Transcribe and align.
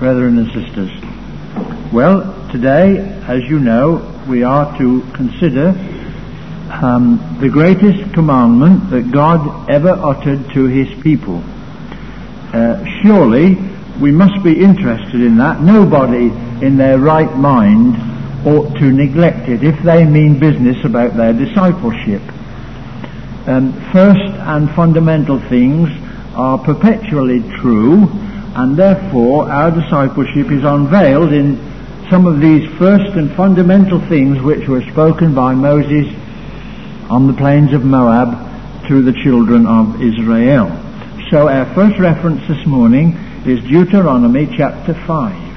brethren 0.00 0.38
and 0.38 0.50
sisters. 0.52 0.90
Well, 1.92 2.48
today, 2.50 2.98
as 3.28 3.42
you 3.44 3.60
know, 3.60 4.24
we 4.26 4.42
are 4.42 4.76
to 4.78 5.02
consider 5.12 5.74
um, 6.72 7.38
the 7.38 7.50
greatest 7.50 8.14
commandment 8.14 8.88
that 8.88 9.12
God 9.12 9.68
ever 9.68 9.90
uttered 9.90 10.54
to 10.54 10.64
his 10.64 10.88
people. 11.02 11.44
Uh, 12.54 12.82
surely 13.02 13.56
we 14.00 14.10
must 14.10 14.42
be 14.42 14.58
interested 14.58 15.20
in 15.20 15.36
that. 15.36 15.60
Nobody 15.60 16.32
in 16.64 16.78
their 16.78 16.98
right 16.98 17.36
mind 17.36 17.96
ought 18.46 18.74
to 18.78 18.90
neglect 18.90 19.50
it 19.50 19.62
if 19.62 19.82
they 19.82 20.06
mean 20.06 20.38
business 20.38 20.82
about 20.82 21.14
their 21.14 21.34
discipleship. 21.34 22.22
Um, 23.46 23.74
first 23.92 24.32
and 24.48 24.70
fundamental 24.70 25.38
things 25.50 25.90
are 26.34 26.56
perpetually 26.56 27.42
true, 27.60 28.08
and 28.54 28.76
therefore 28.76 29.50
our 29.50 29.70
discipleship 29.70 30.50
is 30.50 30.64
unveiled 30.64 31.32
in 31.32 31.56
some 32.10 32.26
of 32.26 32.40
these 32.40 32.68
first 32.78 33.14
and 33.16 33.30
fundamental 33.36 34.00
things 34.08 34.40
which 34.42 34.66
were 34.66 34.82
spoken 34.90 35.34
by 35.34 35.54
Moses 35.54 36.06
on 37.08 37.26
the 37.26 37.32
plains 37.34 37.72
of 37.72 37.84
Moab 37.84 38.88
to 38.88 39.02
the 39.02 39.12
children 39.22 39.66
of 39.66 40.02
Israel. 40.02 40.66
So 41.30 41.48
our 41.48 41.72
first 41.74 41.98
reference 42.00 42.46
this 42.48 42.66
morning 42.66 43.12
is 43.46 43.62
Deuteronomy 43.62 44.48
chapter 44.56 44.94
5. 44.94 45.49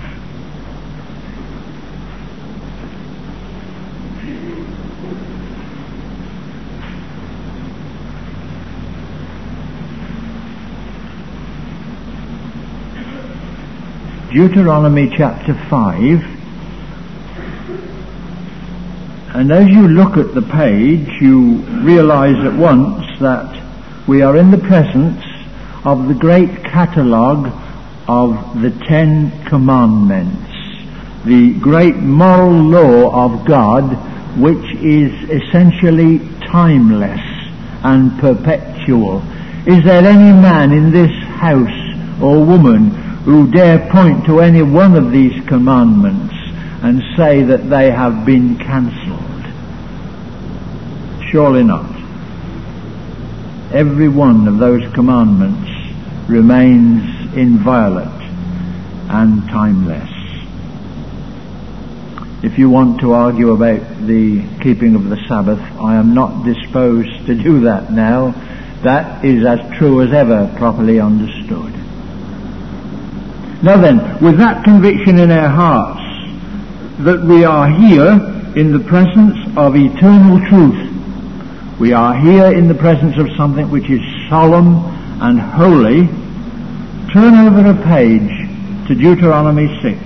Deuteronomy 14.33 15.15
chapter 15.15 15.53
5. 15.53 16.23
And 19.35 19.51
as 19.51 19.67
you 19.67 19.87
look 19.87 20.17
at 20.17 20.33
the 20.33 20.41
page, 20.41 21.07
you 21.21 21.57
realize 21.83 22.43
at 22.43 22.55
once 22.55 23.05
that 23.19 24.07
we 24.07 24.23
are 24.23 24.35
in 24.35 24.49
the 24.49 24.57
presence 24.57 25.23
of 25.85 26.07
the 26.07 26.15
great 26.15 26.63
catalogue 26.63 27.45
of 28.07 28.59
the 28.59 28.71
Ten 28.87 29.45
Commandments, 29.45 30.49
the 31.25 31.53
great 31.59 31.97
moral 31.97 32.53
law 32.53 33.25
of 33.25 33.45
God, 33.45 33.83
which 34.41 34.65
is 34.77 35.13
essentially 35.29 36.17
timeless 36.47 37.21
and 37.83 38.19
perpetual. 38.19 39.21
Is 39.67 39.83
there 39.83 40.03
any 40.03 40.31
man 40.41 40.71
in 40.71 40.89
this 40.89 41.11
house 41.37 42.19
or 42.19 42.43
woman 42.43 43.02
who 43.25 43.49
dare 43.51 43.89
point 43.89 44.25
to 44.25 44.41
any 44.41 44.61
one 44.61 44.95
of 44.95 45.11
these 45.11 45.45
commandments 45.47 46.35
and 46.83 47.01
say 47.15 47.43
that 47.43 47.69
they 47.69 47.89
have 47.89 48.25
been 48.25 48.57
cancelled. 48.57 49.19
Surely 51.31 51.63
not. 51.63 51.89
Every 53.73 54.09
one 54.09 54.47
of 54.47 54.57
those 54.59 54.91
commandments 54.93 55.69
remains 56.29 57.33
inviolate 57.35 58.21
and 59.09 59.47
timeless. 59.49 60.09
If 62.43 62.59
you 62.59 62.69
want 62.69 62.99
to 62.99 63.13
argue 63.13 63.51
about 63.51 64.05
the 64.05 64.43
keeping 64.61 64.95
of 64.95 65.05
the 65.05 65.15
Sabbath, 65.27 65.61
I 65.79 65.95
am 65.95 66.13
not 66.13 66.43
disposed 66.43 67.25
to 67.27 67.35
do 67.35 67.61
that 67.61 67.89
now. 67.89 68.31
That 68.83 69.23
is 69.23 69.45
as 69.45 69.59
true 69.77 70.01
as 70.01 70.11
ever 70.11 70.53
properly 70.57 70.99
understood. 70.99 71.72
Now 73.63 73.77
then, 73.79 74.21
with 74.21 74.37
that 74.39 74.65
conviction 74.65 75.19
in 75.19 75.31
our 75.31 75.47
hearts 75.47 76.01
that 77.05 77.23
we 77.23 77.45
are 77.45 77.69
here 77.69 78.11
in 78.57 78.73
the 78.73 78.79
presence 78.79 79.39
of 79.55 79.77
eternal 79.77 80.37
truth, 80.49 81.79
we 81.79 81.93
are 81.93 82.13
here 82.13 82.51
in 82.51 82.67
the 82.67 82.75
presence 82.75 83.17
of 83.17 83.29
something 83.37 83.71
which 83.71 83.89
is 83.89 84.01
solemn 84.27 84.83
and 85.21 85.39
holy, 85.39 86.07
turn 87.13 87.35
over 87.35 87.69
a 87.69 87.83
page 87.85 88.29
to 88.89 88.95
Deuteronomy 88.95 89.69
6 89.81 89.97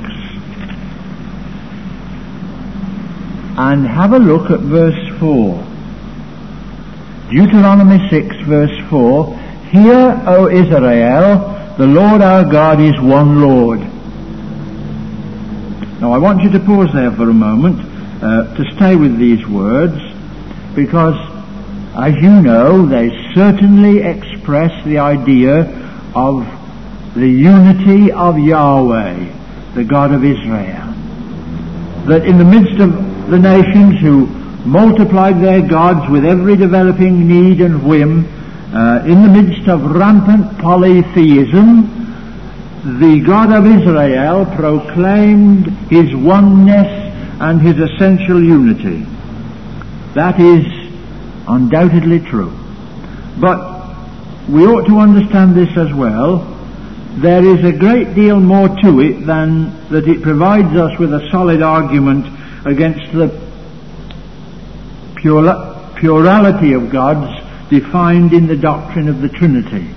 and 3.58 3.88
have 3.88 4.14
a 4.14 4.20
look 4.20 4.52
at 4.52 4.60
verse 4.60 5.20
4. 5.20 5.66
Deuteronomy 7.32 8.08
6 8.08 8.36
verse 8.46 8.90
4, 8.92 9.36
Hear, 9.72 10.24
O 10.28 10.48
Israel, 10.48 11.57
the 11.78 11.86
Lord 11.86 12.22
our 12.22 12.44
God 12.44 12.82
is 12.82 13.00
one 13.00 13.40
Lord. 13.40 13.80
Now 16.02 16.12
I 16.12 16.18
want 16.18 16.42
you 16.42 16.50
to 16.52 16.60
pause 16.60 16.90
there 16.92 17.12
for 17.12 17.30
a 17.30 17.34
moment 17.34 17.80
uh, 18.24 18.56
to 18.56 18.76
stay 18.76 18.96
with 18.96 19.20
these 19.20 19.46
words 19.48 19.94
because 20.76 21.16
as 21.96 22.16
you 22.16 22.42
know 22.42 22.88
they 22.88 23.10
certainly 23.36 24.00
express 24.00 24.72
the 24.86 24.98
idea 24.98 25.62
of 26.16 26.46
the 27.14 27.28
unity 27.28 28.12
of 28.12 28.40
Yahweh, 28.40 29.74
the 29.76 29.84
God 29.84 30.14
of 30.14 30.24
Israel. 30.24 30.94
That 32.08 32.26
in 32.26 32.40
the 32.40 32.46
midst 32.46 32.80
of 32.80 32.90
the 33.30 33.38
nations 33.38 34.02
who 34.02 34.26
multiplied 34.66 35.42
their 35.42 35.62
gods 35.62 36.10
with 36.10 36.26
every 36.26 36.56
developing 36.56 37.28
need 37.28 37.62
and 37.62 37.88
whim, 37.88 38.37
uh, 38.78 39.04
in 39.08 39.24
the 39.24 39.42
midst 39.42 39.68
of 39.68 39.82
rampant 39.82 40.60
polytheism, 40.60 41.82
the 43.00 43.24
God 43.26 43.52
of 43.52 43.66
Israel 43.66 44.46
proclaimed 44.46 45.66
his 45.90 46.16
oneness 46.16 46.86
and 47.42 47.60
his 47.60 47.80
essential 47.80 48.40
unity. 48.44 49.04
That 50.14 50.40
is 50.40 50.64
undoubtedly 51.48 52.20
true. 52.20 52.52
But 53.42 53.58
we 54.48 54.68
ought 54.68 54.86
to 54.86 55.00
understand 55.00 55.56
this 55.56 55.76
as 55.76 55.92
well. 55.92 56.46
There 57.18 57.44
is 57.44 57.66
a 57.66 57.76
great 57.76 58.14
deal 58.14 58.40
more 58.40 58.68
to 58.68 59.00
it 59.00 59.26
than 59.26 59.90
that 59.90 60.08
it 60.08 60.22
provides 60.22 60.78
us 60.78 61.00
with 61.00 61.12
a 61.16 61.28
solid 61.32 61.64
argument 61.64 62.28
against 62.64 63.12
the 63.12 63.30
plurality 65.16 66.74
of 66.74 66.92
gods 66.92 67.47
defined 67.70 68.34
in 68.34 68.48
the 68.48 68.56
doctrine 68.56 69.08
of 69.08 69.22
the 69.22 69.30
Trinity. 69.30 69.88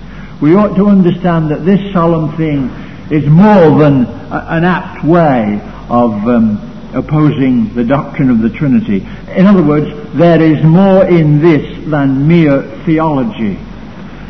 We 0.41 0.55
ought 0.55 0.75
to 0.75 0.87
understand 0.87 1.51
that 1.51 1.65
this 1.65 1.93
solemn 1.93 2.35
thing 2.37 2.69
is 3.11 3.27
more 3.29 3.77
than 3.77 4.05
a, 4.05 4.45
an 4.49 4.63
apt 4.63 5.05
way 5.05 5.59
of 5.89 6.11
um, 6.27 6.91
opposing 6.93 7.73
the 7.73 7.83
doctrine 7.83 8.29
of 8.29 8.39
the 8.39 8.49
Trinity. 8.49 9.05
In 9.35 9.45
other 9.45 9.63
words, 9.63 9.87
there 10.17 10.41
is 10.41 10.63
more 10.63 11.05
in 11.05 11.41
this 11.41 11.89
than 11.89 12.27
mere 12.27 12.63
theology. 12.85 13.59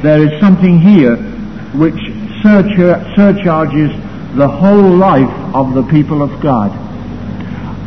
There 0.02 0.22
is 0.22 0.40
something 0.42 0.80
here 0.80 1.16
which 1.76 2.00
surcharges 2.44 3.92
the 4.36 4.48
whole 4.48 4.98
life 4.98 5.56
of 5.56 5.74
the 5.74 5.84
people 5.84 6.22
of 6.22 6.42
God. 6.42 6.72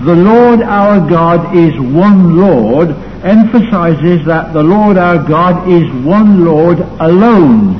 The 0.04 0.15
Lord 0.15 0.60
our 0.60 1.09
God 1.09 1.56
is 1.56 1.72
one 1.81 2.36
Lord 2.36 2.91
emphasizes 3.25 4.27
that 4.27 4.53
the 4.53 4.62
Lord 4.62 4.99
our 4.99 5.19
God 5.27 5.69
is 5.71 5.91
one 6.05 6.45
Lord 6.45 6.79
alone 6.79 7.77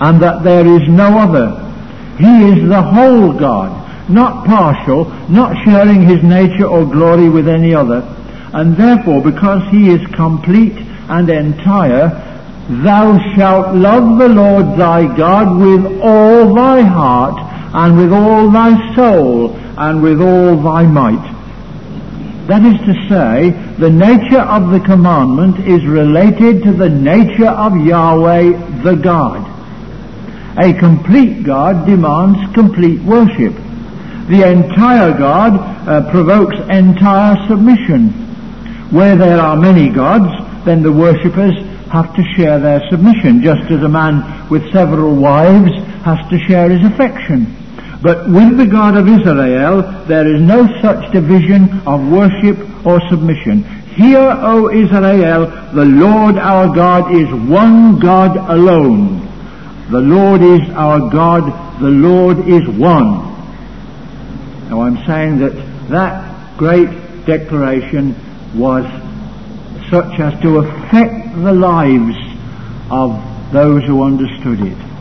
and 0.00 0.20
that 0.20 0.44
there 0.44 0.66
is 0.66 0.88
no 0.88 1.18
other. 1.18 1.62
He 2.18 2.52
is 2.52 2.68
the 2.68 2.82
whole 2.82 3.32
God, 3.32 4.10
not 4.10 4.46
partial, 4.46 5.04
not 5.28 5.56
sharing 5.64 6.02
his 6.02 6.22
nature 6.22 6.66
or 6.66 6.84
glory 6.84 7.28
with 7.28 7.48
any 7.48 7.74
other. 7.74 8.02
And 8.52 8.76
therefore, 8.76 9.22
because 9.22 9.62
he 9.70 9.90
is 9.90 10.06
complete 10.14 10.76
and 11.08 11.28
entire, 11.28 12.08
thou 12.68 13.18
shalt 13.34 13.74
love 13.74 14.18
the 14.18 14.28
Lord 14.28 14.78
thy 14.78 15.16
God 15.16 15.58
with 15.58 16.00
all 16.00 16.54
thy 16.54 16.82
heart 16.82 17.36
and 17.74 17.96
with 17.96 18.12
all 18.12 18.50
thy 18.50 18.94
soul 18.94 19.54
and 19.78 20.02
with 20.02 20.20
all 20.20 20.56
thy 20.56 20.82
might. 20.84 21.35
That 22.46 22.62
is 22.64 22.78
to 22.86 22.94
say, 23.08 23.50
the 23.78 23.90
nature 23.90 24.40
of 24.40 24.70
the 24.70 24.78
commandment 24.78 25.66
is 25.66 25.84
related 25.84 26.62
to 26.62 26.72
the 26.72 26.88
nature 26.88 27.48
of 27.50 27.76
Yahweh 27.76 28.82
the 28.84 28.94
God. 28.94 29.42
A 30.62 30.72
complete 30.72 31.42
God 31.42 31.86
demands 31.86 32.38
complete 32.54 33.02
worship. 33.02 33.52
The 34.30 34.48
entire 34.48 35.18
God 35.18 35.58
uh, 35.88 36.08
provokes 36.10 36.56
entire 36.70 37.36
submission. 37.48 38.10
Where 38.90 39.16
there 39.16 39.40
are 39.40 39.56
many 39.56 39.88
gods, 39.88 40.30
then 40.64 40.84
the 40.84 40.92
worshippers 40.92 41.54
have 41.90 42.14
to 42.14 42.22
share 42.36 42.60
their 42.60 42.80
submission, 42.90 43.42
just 43.42 43.70
as 43.72 43.82
a 43.82 43.88
man 43.88 44.48
with 44.48 44.72
several 44.72 45.16
wives 45.16 45.72
has 46.04 46.18
to 46.30 46.38
share 46.46 46.70
his 46.70 46.86
affection. 46.86 47.65
But 48.02 48.28
with 48.28 48.58
the 48.58 48.66
God 48.66 48.96
of 48.96 49.08
Israel, 49.08 49.82
there 50.06 50.26
is 50.26 50.40
no 50.40 50.66
such 50.82 51.12
division 51.12 51.80
of 51.86 52.06
worship 52.10 52.58
or 52.86 53.00
submission. 53.08 53.64
Hear, 53.96 54.20
O 54.20 54.68
Israel, 54.70 55.46
the 55.72 55.84
Lord 55.84 56.36
our 56.36 56.74
God 56.74 57.14
is 57.14 57.26
one 57.48 57.98
God 57.98 58.36
alone. 58.50 59.26
The 59.90 60.00
Lord 60.00 60.42
is 60.42 60.68
our 60.70 61.10
God, 61.10 61.80
the 61.80 61.88
Lord 61.88 62.38
is 62.48 62.68
one. 62.68 63.24
Now 64.68 64.82
I'm 64.82 65.04
saying 65.06 65.38
that 65.38 65.54
that 65.88 66.58
great 66.58 66.90
declaration 67.24 68.14
was 68.54 68.84
such 69.90 70.20
as 70.20 70.38
to 70.42 70.58
affect 70.58 71.34
the 71.36 71.52
lives 71.52 72.16
of 72.90 73.52
those 73.52 73.84
who 73.84 74.02
understood 74.02 74.60
it. 74.60 74.95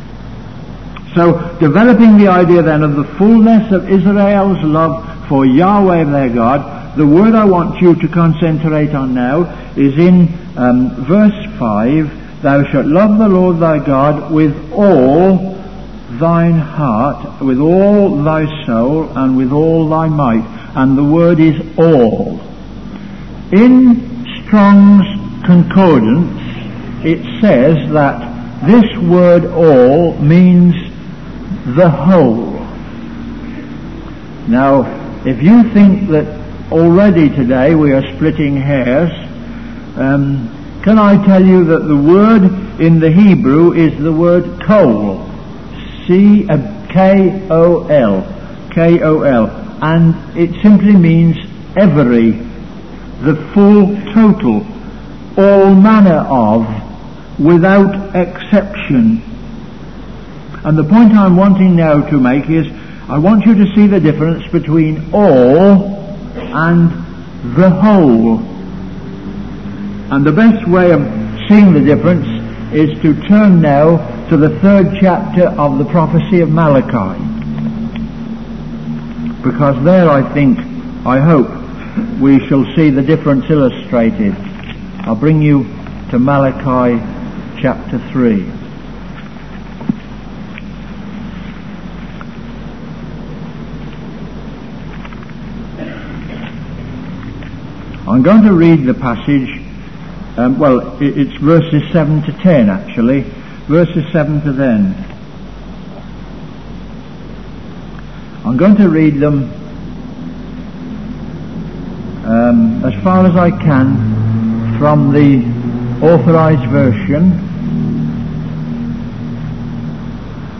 So, 1.16 1.58
developing 1.60 2.18
the 2.18 2.28
idea 2.28 2.62
then 2.62 2.84
of 2.84 2.98
the 2.98 3.06
fullness 3.18 3.72
of 3.72 3.90
Israel's 3.90 4.62
love 4.64 5.28
for 5.30 5.46
Yahweh 5.46 6.04
their 6.04 6.30
God, 6.30 6.98
the 6.98 7.08
word 7.08 7.36
I 7.36 7.46
want 7.46 7.82
you 7.82 7.96
to 7.96 8.08
concentrate 8.10 8.94
on 8.94 9.14
now 9.14 9.44
is 9.78 9.98
in 9.98 10.28
um, 10.58 11.06
verse 11.06 11.58
5 11.58 12.42
Thou 12.42 12.64
shalt 12.70 12.86
love 12.86 13.18
the 13.18 13.30
Lord 13.30 13.60
thy 13.60 13.80
God 13.84 14.32
with 14.32 14.74
all 14.74 15.56
thine 16.20 16.60
heart, 16.60 17.42
with 17.42 17.60
all 17.60 18.22
thy 18.22 18.46
soul, 18.66 19.10
and 19.18 19.38
with 19.38 19.52
all 19.52 19.88
thy 19.88 20.08
might. 20.10 20.46
And 20.76 20.98
the 20.98 21.04
word 21.04 21.40
is 21.40 21.56
all. 21.78 22.40
In 23.54 24.26
Strong's 24.44 25.06
Concordance, 25.46 26.42
it 27.06 27.24
says 27.42 27.78
that 27.94 28.68
this 28.68 28.98
word 28.98 29.46
all 29.46 30.18
means 30.18 30.76
the 31.66 31.90
whole. 31.90 32.52
Now, 34.48 34.84
if 35.26 35.42
you 35.42 35.64
think 35.74 36.10
that 36.10 36.28
already 36.72 37.30
today 37.30 37.74
we 37.74 37.92
are 37.92 38.04
splitting 38.16 38.56
hairs, 38.56 39.10
um, 39.98 40.52
can 40.84 41.00
I 41.00 41.26
tell 41.26 41.44
you 41.44 41.66
that 41.66 41.80
the 41.88 41.98
word 41.98 42.44
in 42.80 43.00
the 43.00 43.12
Hebrew 43.12 43.74
is 43.74 43.98
the 43.98 44.14
word 44.14 44.64
kol, 44.64 45.28
C 46.06 46.48
uh, 46.48 46.88
K 46.94 47.48
O 47.50 47.88
L, 47.88 48.70
K 48.72 49.02
O 49.02 49.24
L, 49.24 49.48
and 49.82 50.38
it 50.38 50.62
simply 50.62 50.94
means 50.94 51.36
every, 51.76 52.32
the 53.24 53.36
full 53.56 53.96
total, 54.14 54.64
all 55.36 55.74
manner 55.74 56.28
of, 56.30 57.40
without 57.40 58.16
exception 58.16 59.35
and 60.66 60.76
the 60.76 60.84
point 60.84 61.14
I'm 61.14 61.38
wanting 61.38 61.76
now 61.76 62.02
to 62.10 62.20
make 62.20 62.50
is 62.50 62.66
I 63.08 63.20
want 63.20 63.46
you 63.46 63.54
to 63.54 63.76
see 63.76 63.86
the 63.86 64.00
difference 64.00 64.48
between 64.52 65.14
all 65.14 65.94
and 66.36 66.90
the 67.56 67.70
whole. 67.70 68.40
And 70.12 70.26
the 70.26 70.32
best 70.32 70.68
way 70.68 70.90
of 70.92 71.02
seeing 71.48 71.72
the 71.72 71.82
difference 71.82 72.26
is 72.74 72.90
to 73.04 73.14
turn 73.28 73.62
now 73.62 73.98
to 74.30 74.38
the 74.38 74.60
third 74.62 74.98
chapter 75.00 75.50
of 75.50 75.78
the 75.78 75.86
prophecy 75.86 76.42
of 76.42 76.50
Malachi. 76.50 77.22
Because 79.44 79.84
there 79.86 80.10
I 80.10 80.34
think, 80.34 80.58
I 81.06 81.20
hope, 81.20 81.52
we 82.20 82.40
shall 82.48 82.66
see 82.76 82.90
the 82.90 83.04
difference 83.04 83.46
illustrated. 83.52 84.34
I'll 85.02 85.16
bring 85.16 85.44
you 85.44 85.66
to 86.10 86.18
Malachi 86.18 86.98
chapter 87.62 88.00
3. 88.12 88.65
I'm 98.07 98.22
going 98.22 98.44
to 98.44 98.54
read 98.54 98.86
the 98.86 98.94
passage, 98.94 99.50
um, 100.38 100.60
well, 100.60 100.96
it's 101.02 101.34
verses 101.42 101.81
7 101.92 102.22
to 102.22 102.31
10 102.34 102.69
actually, 102.69 103.22
verses 103.68 104.06
7 104.13 104.42
to 104.42 104.54
then. 104.54 104.94
I'm 108.46 108.57
going 108.57 108.75
to 108.75 108.90
read 108.90 109.16
them 109.16 109.52
um, 112.25 112.86
as 112.86 112.94
far 113.04 113.25
as 113.25 113.36
I 113.36 113.50
can 113.50 114.78
from 114.78 115.12
the 115.12 115.42
authorized 116.06 116.69
version. 116.69 117.42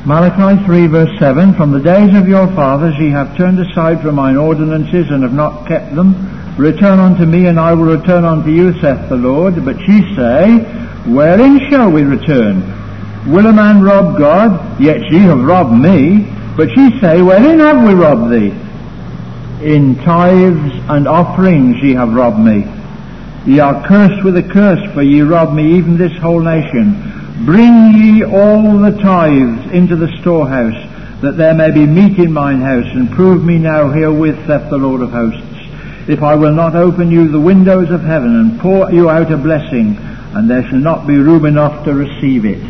Malachi 0.08 0.66
3 0.66 0.88
verse 0.88 1.20
7, 1.20 1.54
From 1.54 1.72
the 1.72 1.80
days 1.80 2.16
of 2.16 2.28
your 2.28 2.48
fathers 2.56 2.96
ye 2.98 3.12
have 3.12 3.38
turned 3.38 3.60
aside 3.60 4.02
from 4.02 4.16
mine 4.16 4.36
ordinances 4.36 5.12
and 5.12 5.22
have 5.22 5.34
not 5.34 5.68
kept 5.68 5.94
them. 5.94 6.36
Return 6.58 7.00
unto 7.00 7.26
me, 7.26 7.48
and 7.48 7.60
I 7.60 7.74
will 7.74 7.98
return 7.98 8.24
unto 8.24 8.50
you, 8.50 8.72
saith 8.80 9.10
the 9.10 9.18
Lord. 9.18 9.66
But 9.66 9.78
ye 9.82 10.16
say, 10.16 10.60
Wherein 11.06 11.60
shall 11.70 11.92
we 11.92 12.04
return? 12.04 12.62
Will 13.30 13.48
a 13.48 13.54
man 13.54 13.82
rob 13.82 14.18
God? 14.18 14.80
Yet 14.80 15.02
ye 15.12 15.20
have 15.20 15.44
robbed 15.44 15.78
me. 15.78 16.32
But 16.56 16.70
ye 16.78 16.98
say, 17.02 17.22
Wherein 17.22 17.60
have 17.60 17.86
we 17.86 17.94
robbed 17.94 18.32
thee? 18.32 18.54
In 19.70 19.96
tithes 19.98 20.72
and 20.88 21.10
offerings 21.10 21.76
ye 21.84 21.94
have 21.94 22.14
robbed 22.14 22.40
me. 22.40 22.64
Ye 23.46 23.60
are 23.60 23.86
cursed 23.86 24.24
with 24.24 24.38
a 24.38 24.44
curse, 24.44 24.94
for 24.94 25.02
ye 25.02 25.22
rob 25.22 25.54
me, 25.54 25.76
even 25.76 25.98
this 25.98 26.16
whole 26.20 26.40
nation. 26.40 27.44
Bring 27.46 27.92
ye 27.98 28.24
all 28.24 28.80
the 28.80 28.98
tithes 29.02 29.72
into 29.74 29.98
the 29.98 30.16
storehouse, 30.22 31.22
that 31.22 31.36
there 31.36 31.54
may 31.54 31.72
be 31.72 31.86
meat 31.86 32.18
in 32.18 32.32
mine 32.32 32.62
house, 32.62 32.88
and 32.94 33.12
prove 33.12 33.44
me 33.44 33.58
now 33.58 33.90
herewith, 33.90 34.48
saith 34.48 34.70
the 34.70 34.78
Lord 34.78 35.02
of 35.02 35.12
hosts 35.12 35.55
if 36.08 36.22
I 36.22 36.36
will 36.36 36.54
not 36.54 36.76
open 36.76 37.10
you 37.10 37.28
the 37.28 37.40
windows 37.40 37.90
of 37.90 38.02
heaven 38.04 38.36
and 38.36 38.60
pour 38.60 38.92
you 38.92 39.10
out 39.10 39.32
a 39.32 39.38
blessing, 39.38 39.98
and 40.36 40.50
there 40.50 40.68
shall 40.70 40.80
not 40.80 41.08
be 41.08 41.18
room 41.18 41.46
enough 41.46 41.84
to 41.86 41.94
receive 41.94 42.46
it. 42.46 42.62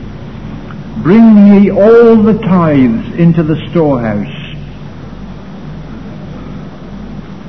Bring 1.04 1.48
ye 1.48 1.72
all 1.72 2.16
the 2.24 2.40
tithes 2.40 3.16
into 3.16 3.44
the 3.44 3.58
storehouse. 3.70 4.44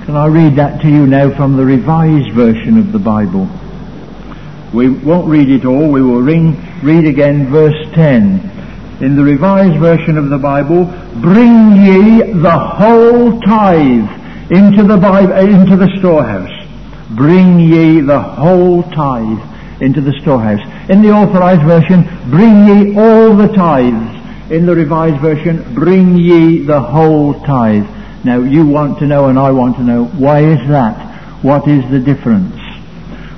Can 0.07 0.17
I 0.17 0.27
read 0.27 0.57
that 0.57 0.83
to 0.83 0.89
you 0.89 1.07
now 1.07 1.35
from 1.37 1.57
the 1.57 1.65
revised 1.65 2.33
version 2.33 2.79
of 2.79 2.93
the 2.93 2.99
Bible? 2.99 3.49
We 4.75 4.89
won't 4.89 5.29
read 5.29 5.49
it 5.49 5.65
all, 5.65 5.91
we 5.91 6.03
will 6.03 6.21
ring, 6.21 6.57
read 6.83 7.07
again 7.07 7.47
verse 7.47 7.87
10. 7.95 8.99
In 9.01 9.15
the 9.15 9.23
revised 9.23 9.79
version 9.79 10.19
of 10.19 10.31
the 10.31 10.39
Bible, 10.39 10.87
bring 11.21 11.77
ye 11.77 12.33
the 12.33 12.59
whole 12.59 13.41
tithe 13.41 14.26
into 14.51 14.85
the 14.85 14.95
uh, 14.95 15.41
into 15.41 15.77
the 15.77 15.91
storehouse. 15.99 16.53
Bring 17.17 17.61
ye 17.61 18.01
the 18.01 18.21
whole 18.21 18.83
tithe 18.83 19.83
into 19.83 20.01
the 20.01 20.13
storehouse. 20.21 20.61
In 20.89 21.03
the 21.03 21.11
authorized 21.11 21.63
version, 21.63 22.03
bring 22.31 22.67
ye 22.67 22.99
all 22.99 23.37
the 23.37 23.49
tithes. 23.49 24.51
In 24.51 24.67
the 24.67 24.75
revised 24.75 25.21
version, 25.21 25.75
bring 25.75 26.17
ye 26.17 26.63
the 26.63 26.81
whole 26.81 27.35
tithe. 27.41 27.87
Now 28.25 28.41
you 28.41 28.67
want 28.67 28.99
to 29.01 29.07
know 29.07 29.27
and 29.29 29.39
I 29.39 29.51
want 29.51 29.77
to 29.77 29.83
know, 29.83 30.05
why 30.05 30.41
is 30.41 30.69
that? 30.69 31.43
What 31.43 31.69
is 31.69 31.89
the 31.91 31.99
difference? 31.99 32.57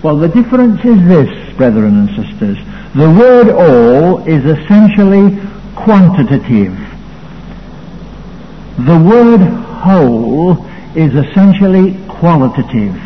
Well, 0.03 0.17
the 0.17 0.29
difference 0.29 0.81
is 0.85 1.09
this, 1.09 1.57
brethren 1.57 1.97
and 1.97 2.09
sisters. 2.11 2.59
The 2.95 3.11
word 3.11 3.49
all 3.49 4.27
is 4.27 4.45
essentially 4.45 5.39
quantitative. 5.77 6.77
The 8.79 8.99
word 8.99 9.41
whole 9.41 10.68
is 10.99 11.15
essentially 11.15 11.95
qualitative. 12.09 12.99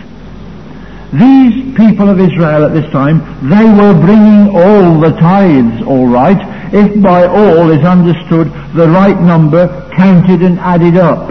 These 1.12 1.76
people 1.76 2.08
of 2.08 2.18
Israel 2.18 2.64
at 2.64 2.72
this 2.72 2.90
time, 2.90 3.20
they 3.50 3.68
were 3.68 3.92
bringing 3.92 4.48
all 4.56 4.98
the 4.98 5.12
tithes, 5.20 5.84
all 5.84 6.08
right, 6.08 6.40
if 6.72 7.02
by 7.02 7.26
all 7.26 7.68
is 7.68 7.84
understood 7.84 8.48
the 8.74 8.88
right 8.88 9.20
number 9.20 9.68
counted 9.94 10.40
and 10.40 10.58
added 10.58 10.96
up. 10.96 11.28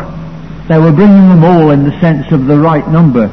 They 0.69 0.77
were 0.77 0.91
bringing 0.91 1.29
them 1.33 1.43
all 1.43 1.71
in 1.71 1.83
the 1.83 1.99
sense 1.99 2.31
of 2.31 2.45
the 2.45 2.59
right 2.59 2.87
number. 2.89 3.25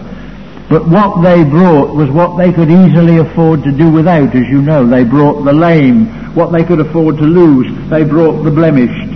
But 0.71 0.89
what 0.89 1.23
they 1.23 1.45
brought 1.45 1.95
was 1.95 2.09
what 2.11 2.39
they 2.39 2.51
could 2.51 2.71
easily 2.71 3.19
afford 3.19 3.63
to 3.65 3.73
do 3.73 3.91
without, 3.91 4.35
as 4.35 4.49
you 4.49 4.63
know. 4.63 4.87
They 4.87 5.05
brought 5.05 5.45
the 5.45 5.53
lame, 5.53 6.07
what 6.35 6.51
they 6.51 6.65
could 6.65 6.81
afford 6.81 7.19
to 7.19 7.25
lose. 7.25 7.69
They 7.91 8.05
brought 8.05 8.43
the 8.43 8.51
blemished. 8.51 9.13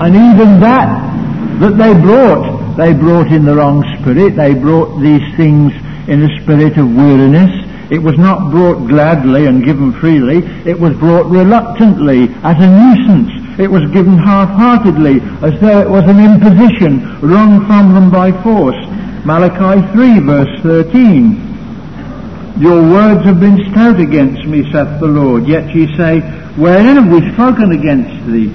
And 0.00 0.16
even 0.16 0.60
that 0.60 1.09
that 1.60 1.76
they 1.76 1.92
brought. 1.92 2.76
They 2.76 2.92
brought 2.92 3.28
in 3.28 3.44
the 3.44 3.54
wrong 3.54 3.84
spirit. 4.00 4.34
They 4.34 4.54
brought 4.54 4.98
these 5.00 5.24
things 5.36 5.72
in 6.08 6.22
a 6.22 6.40
spirit 6.40 6.78
of 6.78 6.88
weariness. 6.88 7.52
It 7.90 8.02
was 8.02 8.16
not 8.16 8.50
brought 8.50 8.88
gladly 8.88 9.46
and 9.46 9.64
given 9.64 9.92
freely. 9.92 10.38
It 10.64 10.78
was 10.78 10.96
brought 10.96 11.26
reluctantly 11.26 12.32
as 12.42 12.56
a 12.56 12.66
nuisance. 12.66 13.58
It 13.60 13.70
was 13.70 13.84
given 13.90 14.16
half-heartedly 14.16 15.20
as 15.42 15.60
though 15.60 15.80
it 15.80 15.90
was 15.90 16.04
an 16.08 16.18
imposition 16.18 17.20
wrung 17.20 17.66
from 17.66 17.92
them 17.92 18.10
by 18.10 18.32
force. 18.42 18.78
Malachi 19.26 19.84
3 19.92 20.20
verse 20.20 20.60
13. 20.62 21.50
Your 22.58 22.80
words 22.90 23.24
have 23.24 23.40
been 23.40 23.70
stout 23.70 24.00
against 24.00 24.46
me, 24.46 24.62
saith 24.72 25.00
the 25.00 25.08
Lord. 25.08 25.46
Yet 25.46 25.74
ye 25.74 25.94
say, 25.96 26.20
Wherein 26.56 26.96
have 26.96 27.08
we 27.10 27.20
spoken 27.32 27.72
against 27.72 28.26
thee? 28.26 28.54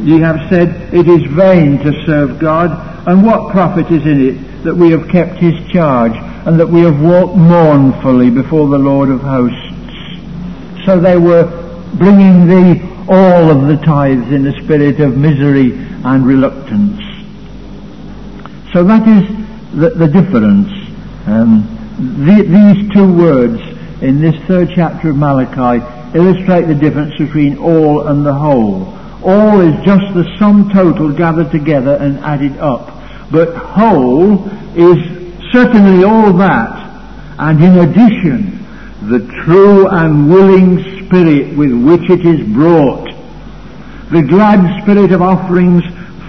Ye 0.00 0.20
have 0.20 0.48
said, 0.48 0.94
It 0.94 1.08
is 1.08 1.22
vain 1.32 1.78
to 1.78 2.04
serve 2.04 2.38
God, 2.38 2.70
and 3.08 3.24
what 3.24 3.50
profit 3.50 3.90
is 3.90 4.04
in 4.06 4.20
it 4.20 4.64
that 4.64 4.74
we 4.74 4.90
have 4.90 5.08
kept 5.08 5.38
his 5.38 5.54
charge, 5.72 6.12
and 6.46 6.58
that 6.60 6.68
we 6.68 6.80
have 6.82 7.00
walked 7.00 7.36
mournfully 7.36 8.30
before 8.30 8.68
the 8.68 8.78
Lord 8.78 9.08
of 9.08 9.20
hosts? 9.20 10.84
So 10.84 11.00
they 11.00 11.16
were 11.16 11.44
bringing 11.94 12.46
thee 12.46 12.82
all 13.08 13.50
of 13.50 13.68
the 13.68 13.76
tithes 13.84 14.32
in 14.32 14.46
a 14.46 14.62
spirit 14.62 15.00
of 15.00 15.16
misery 15.16 15.72
and 16.04 16.26
reluctance. 16.26 17.00
So 18.72 18.84
that 18.84 19.06
is 19.06 19.28
the, 19.80 19.90
the 19.90 20.08
difference. 20.08 20.68
Um, 21.26 21.72
the, 22.26 22.42
these 22.42 22.92
two 22.92 23.12
words 23.16 23.60
in 24.02 24.20
this 24.20 24.34
third 24.46 24.70
chapter 24.74 25.10
of 25.10 25.16
Malachi 25.16 25.84
illustrate 26.16 26.66
the 26.66 26.74
difference 26.74 27.16
between 27.16 27.58
all 27.58 28.06
and 28.08 28.24
the 28.24 28.34
whole. 28.34 28.92
All 29.26 29.60
is 29.60 29.74
just 29.84 30.14
the 30.14 30.24
sum 30.38 30.70
total 30.72 31.12
gathered 31.12 31.50
together 31.50 31.96
and 31.96 32.18
added 32.20 32.58
up. 32.58 32.92
But 33.32 33.56
whole 33.56 34.46
is 34.78 34.98
certainly 35.50 36.04
all 36.04 36.32
that, 36.34 37.34
and 37.36 37.62
in 37.62 37.78
addition, 37.78 38.64
the 39.02 39.26
true 39.44 39.88
and 39.88 40.30
willing 40.30 40.78
spirit 41.04 41.56
with 41.56 41.72
which 41.72 42.08
it 42.08 42.24
is 42.24 42.46
brought. 42.54 43.04
The 44.12 44.22
glad 44.22 44.82
spirit 44.82 45.10
of 45.10 45.20
offerings 45.20 45.82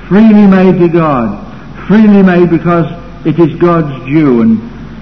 freely 0.08 0.48
made 0.48 0.80
to 0.80 0.88
God, 0.88 1.88
freely 1.88 2.24
made 2.24 2.50
because 2.50 2.86
it 3.28 3.40
is 3.40 3.60
God's 3.60 4.06
due, 4.08 4.42
and 4.42 4.60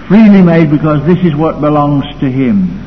freely 0.10 0.42
made 0.42 0.70
because 0.70 1.06
this 1.06 1.20
is 1.24 1.34
what 1.34 1.62
belongs 1.62 2.04
to 2.20 2.30
Him. 2.30 2.82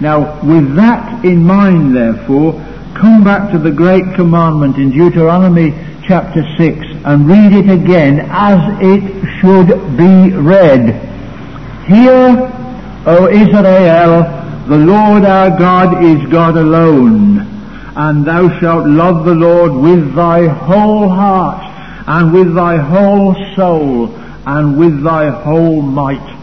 Now, 0.00 0.42
with 0.42 0.74
that 0.76 1.24
in 1.24 1.42
mind, 1.42 1.96
therefore, 1.96 2.60
come 3.00 3.24
back 3.24 3.50
to 3.50 3.58
the 3.58 3.70
great 3.70 4.04
commandment 4.14 4.76
in 4.76 4.90
Deuteronomy 4.90 5.70
chapter 6.06 6.42
6 6.58 6.86
and 7.06 7.26
read 7.26 7.50
it 7.50 7.70
again 7.70 8.20
as 8.30 8.60
it 8.82 9.00
should 9.40 9.68
be 9.96 10.36
read. 10.36 10.92
Hear, 11.86 12.52
O 13.06 13.26
Israel, 13.26 14.20
the 14.68 14.76
Lord 14.76 15.24
our 15.24 15.48
God 15.58 16.04
is 16.04 16.30
God 16.30 16.58
alone, 16.58 17.38
and 17.96 18.26
thou 18.26 18.60
shalt 18.60 18.86
love 18.86 19.24
the 19.24 19.34
Lord 19.34 19.72
with 19.72 20.14
thy 20.14 20.46
whole 20.46 21.08
heart, 21.08 21.64
and 22.06 22.34
with 22.34 22.54
thy 22.54 22.76
whole 22.76 23.34
soul, 23.56 24.14
and 24.46 24.78
with 24.78 25.02
thy 25.02 25.30
whole 25.30 25.80
might. 25.80 26.36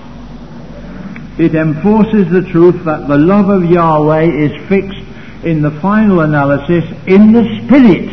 It 1.37 1.53
enforces 1.53 2.31
the 2.31 2.49
truth 2.51 2.83
that 2.85 3.07
the 3.07 3.17
love 3.17 3.49
of 3.49 3.69
Yahweh 3.69 4.23
is 4.23 4.67
fixed 4.67 5.06
in 5.43 5.61
the 5.61 5.71
final 5.81 6.21
analysis 6.21 6.83
in 7.05 7.31
the 7.31 7.43
Spirit, 7.63 8.09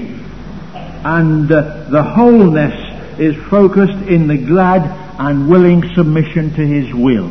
and 1.04 1.50
uh, 1.50 1.88
the 1.90 2.02
wholeness 2.02 3.18
is 3.18 3.36
focused 3.48 4.06
in 4.08 4.26
the 4.26 4.36
glad 4.36 4.82
and 5.18 5.48
willing 5.48 5.82
submission 5.94 6.52
to 6.54 6.66
His 6.66 6.92
will. 6.92 7.30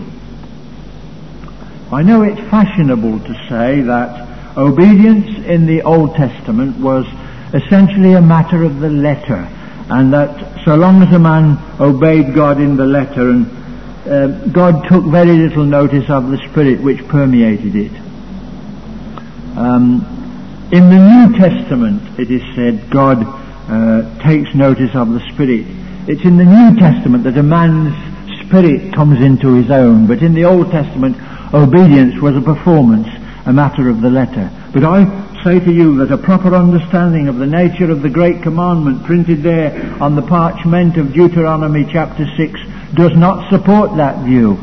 I 1.92 2.02
know 2.02 2.24
it's 2.24 2.40
fashionable 2.50 3.20
to 3.20 3.34
say 3.50 3.82
that 3.82 4.58
obedience 4.58 5.46
in 5.46 5.66
the 5.66 5.82
Old 5.84 6.16
Testament 6.16 6.78
was 6.80 7.06
essentially 7.54 8.14
a 8.14 8.22
matter 8.22 8.64
of 8.64 8.80
the 8.80 8.90
letter, 8.90 9.48
and 9.90 10.14
that 10.14 10.64
so 10.66 10.76
long 10.76 11.04
as 11.04 11.14
a 11.14 11.20
man 11.20 11.58
obeyed 11.80 12.34
God 12.34 12.60
in 12.60 12.78
the 12.78 12.86
letter 12.86 13.30
and 13.30 13.64
uh, 14.08 14.28
God 14.48 14.88
took 14.90 15.06
very 15.06 15.38
little 15.38 15.64
notice 15.64 16.10
of 16.10 16.30
the 16.30 16.38
spirit 16.50 16.82
which 16.82 17.08
permeated 17.08 17.76
it. 17.76 17.92
Um, 19.56 20.02
in 20.72 20.90
the 20.90 20.98
New 20.98 21.38
Testament, 21.38 22.20
it 22.20 22.32
is 22.32 22.42
said 22.56 22.90
God 22.90 23.22
uh, 23.22 24.24
takes 24.26 24.56
notice 24.56 24.90
of 24.96 25.14
the 25.14 25.22
spirit. 25.32 25.66
It's 26.10 26.26
in 26.26 26.38
the 26.38 26.46
New 26.46 26.80
Testament 26.80 27.24
that 27.26 27.38
a 27.38 27.44
man's 27.44 27.94
spirit 28.42 28.94
comes 28.94 29.22
into 29.22 29.54
his 29.54 29.70
own, 29.70 30.08
but 30.08 30.24
in 30.24 30.34
the 30.34 30.46
Old 30.46 30.72
Testament, 30.72 31.18
obedience 31.54 32.20
was 32.20 32.36
a 32.36 32.42
performance, 32.42 33.08
a 33.46 33.54
matter 33.54 33.90
of 33.90 34.02
the 34.02 34.10
letter. 34.10 34.50
But 34.74 34.84
I 34.86 35.06
say 35.44 35.60
to 35.60 35.72
you 35.72 35.98
that 35.98 36.12
a 36.12 36.18
proper 36.18 36.56
understanding 36.56 37.28
of 37.28 37.38
the 37.38 37.46
nature 37.46 37.92
of 37.92 38.02
the 38.02 38.10
great 38.10 38.42
commandment 38.42 39.06
printed 39.06 39.44
there 39.44 39.70
on 40.02 40.16
the 40.16 40.24
parchment 40.24 40.98
of 40.98 41.14
Deuteronomy 41.14 41.86
chapter 41.92 42.26
6 42.26 42.60
does 42.96 43.16
not 43.16 43.52
support 43.52 43.98
that 43.98 44.26
view. 44.26 44.58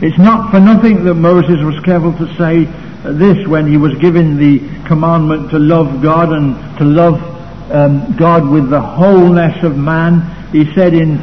It's 0.00 0.18
not 0.18 0.52
for 0.52 0.60
nothing 0.60 1.02
that 1.04 1.14
Moses 1.14 1.58
was 1.64 1.80
careful 1.84 2.12
to 2.12 2.26
say 2.38 2.70
this 3.04 3.46
when 3.46 3.66
he 3.66 3.76
was 3.76 3.94
given 3.98 4.36
the 4.36 4.58
commandment 4.86 5.50
to 5.50 5.58
love 5.58 6.02
God 6.02 6.32
and 6.32 6.78
to 6.78 6.84
love 6.84 7.20
um, 7.70 8.16
God 8.16 8.48
with 8.48 8.70
the 8.70 8.80
wholeness 8.80 9.62
of 9.62 9.76
man. 9.76 10.50
He 10.52 10.72
said 10.74 10.94
in 10.94 11.18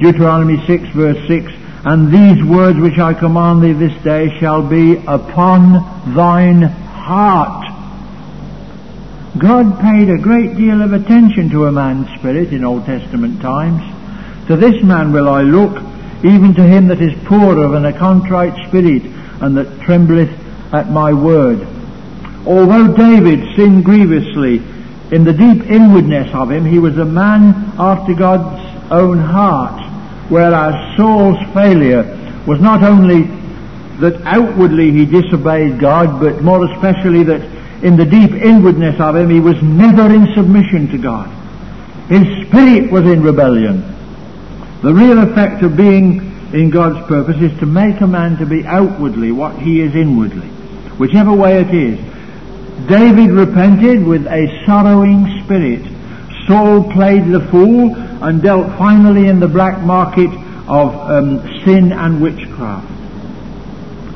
Deuteronomy 0.00 0.64
6 0.66 0.88
verse 0.94 1.28
6, 1.28 1.52
And 1.84 2.12
these 2.12 2.42
words 2.44 2.78
which 2.78 2.98
I 2.98 3.14
command 3.14 3.62
thee 3.62 3.72
this 3.72 4.02
day 4.02 4.38
shall 4.40 4.66
be 4.66 4.96
upon 5.06 6.14
thine 6.14 6.62
heart. 6.62 7.64
God 9.38 9.80
paid 9.80 10.08
a 10.10 10.18
great 10.18 10.56
deal 10.56 10.80
of 10.82 10.92
attention 10.92 11.50
to 11.50 11.66
a 11.66 11.72
man's 11.72 12.08
spirit 12.18 12.52
in 12.52 12.64
Old 12.64 12.86
Testament 12.86 13.40
times. 13.42 13.82
To 14.48 14.56
this 14.56 14.82
man 14.82 15.12
will 15.12 15.28
I 15.28 15.42
look, 15.42 15.76
even 16.24 16.54
to 16.54 16.62
him 16.62 16.88
that 16.88 17.00
is 17.00 17.14
poor 17.24 17.64
of 17.64 17.74
and 17.74 17.86
a 17.86 17.98
contrite 17.98 18.68
spirit, 18.68 19.02
and 19.40 19.56
that 19.56 19.80
trembleth 19.80 20.43
at 20.74 20.90
my 20.90 21.12
word. 21.12 21.60
Although 22.46 22.94
David 22.94 23.56
sinned 23.56 23.84
grievously, 23.84 24.56
in 25.12 25.24
the 25.24 25.32
deep 25.32 25.70
inwardness 25.70 26.34
of 26.34 26.50
him 26.50 26.64
he 26.64 26.78
was 26.78 26.98
a 26.98 27.04
man 27.04 27.72
after 27.78 28.14
God's 28.14 28.90
own 28.90 29.18
heart, 29.18 29.80
whereas 30.28 30.96
Saul's 30.96 31.38
failure 31.54 32.02
was 32.46 32.60
not 32.60 32.82
only 32.82 33.22
that 34.00 34.20
outwardly 34.24 34.90
he 34.90 35.06
disobeyed 35.06 35.78
God, 35.78 36.20
but 36.20 36.42
more 36.42 36.68
especially 36.72 37.22
that 37.24 37.40
in 37.84 37.96
the 37.96 38.04
deep 38.04 38.32
inwardness 38.32 38.98
of 38.98 39.14
him 39.14 39.30
he 39.30 39.40
was 39.40 39.62
never 39.62 40.12
in 40.12 40.34
submission 40.34 40.88
to 40.88 40.98
God. 40.98 41.30
His 42.08 42.46
spirit 42.46 42.90
was 42.90 43.04
in 43.04 43.22
rebellion. 43.22 43.82
The 44.82 44.92
real 44.92 45.18
effect 45.20 45.62
of 45.62 45.76
being 45.76 46.52
in 46.52 46.70
God's 46.70 47.06
purpose 47.06 47.40
is 47.40 47.58
to 47.60 47.66
make 47.66 48.00
a 48.00 48.06
man 48.06 48.36
to 48.38 48.46
be 48.46 48.66
outwardly 48.66 49.32
what 49.32 49.58
he 49.58 49.80
is 49.80 49.94
inwardly, 49.94 50.50
whichever 50.98 51.32
way 51.32 51.60
it 51.60 51.74
is. 51.74 51.98
David 52.88 53.30
repented 53.30 54.04
with 54.04 54.26
a 54.26 54.64
sorrowing 54.66 55.42
spirit. 55.44 55.82
Saul 56.46 56.90
played 56.92 57.26
the 57.26 57.40
fool 57.50 57.94
and 57.94 58.42
dealt 58.42 58.76
finally 58.78 59.28
in 59.28 59.40
the 59.40 59.48
black 59.48 59.82
market 59.82 60.30
of 60.68 60.94
um, 60.94 61.40
sin 61.64 61.92
and 61.92 62.22
witchcraft. 62.22 62.90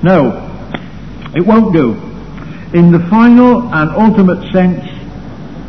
No, 0.02 0.44
it 1.34 1.46
won't 1.46 1.72
do. 1.72 1.92
In 2.74 2.92
the 2.92 3.00
final 3.10 3.62
and 3.72 3.90
ultimate 3.90 4.52
sense, 4.52 4.84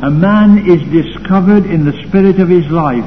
a 0.01 0.09
man 0.11 0.69
is 0.69 0.81
discovered 0.91 1.65
in 1.65 1.85
the 1.85 1.93
spirit 2.07 2.39
of 2.39 2.49
his 2.49 2.65
life 2.67 3.05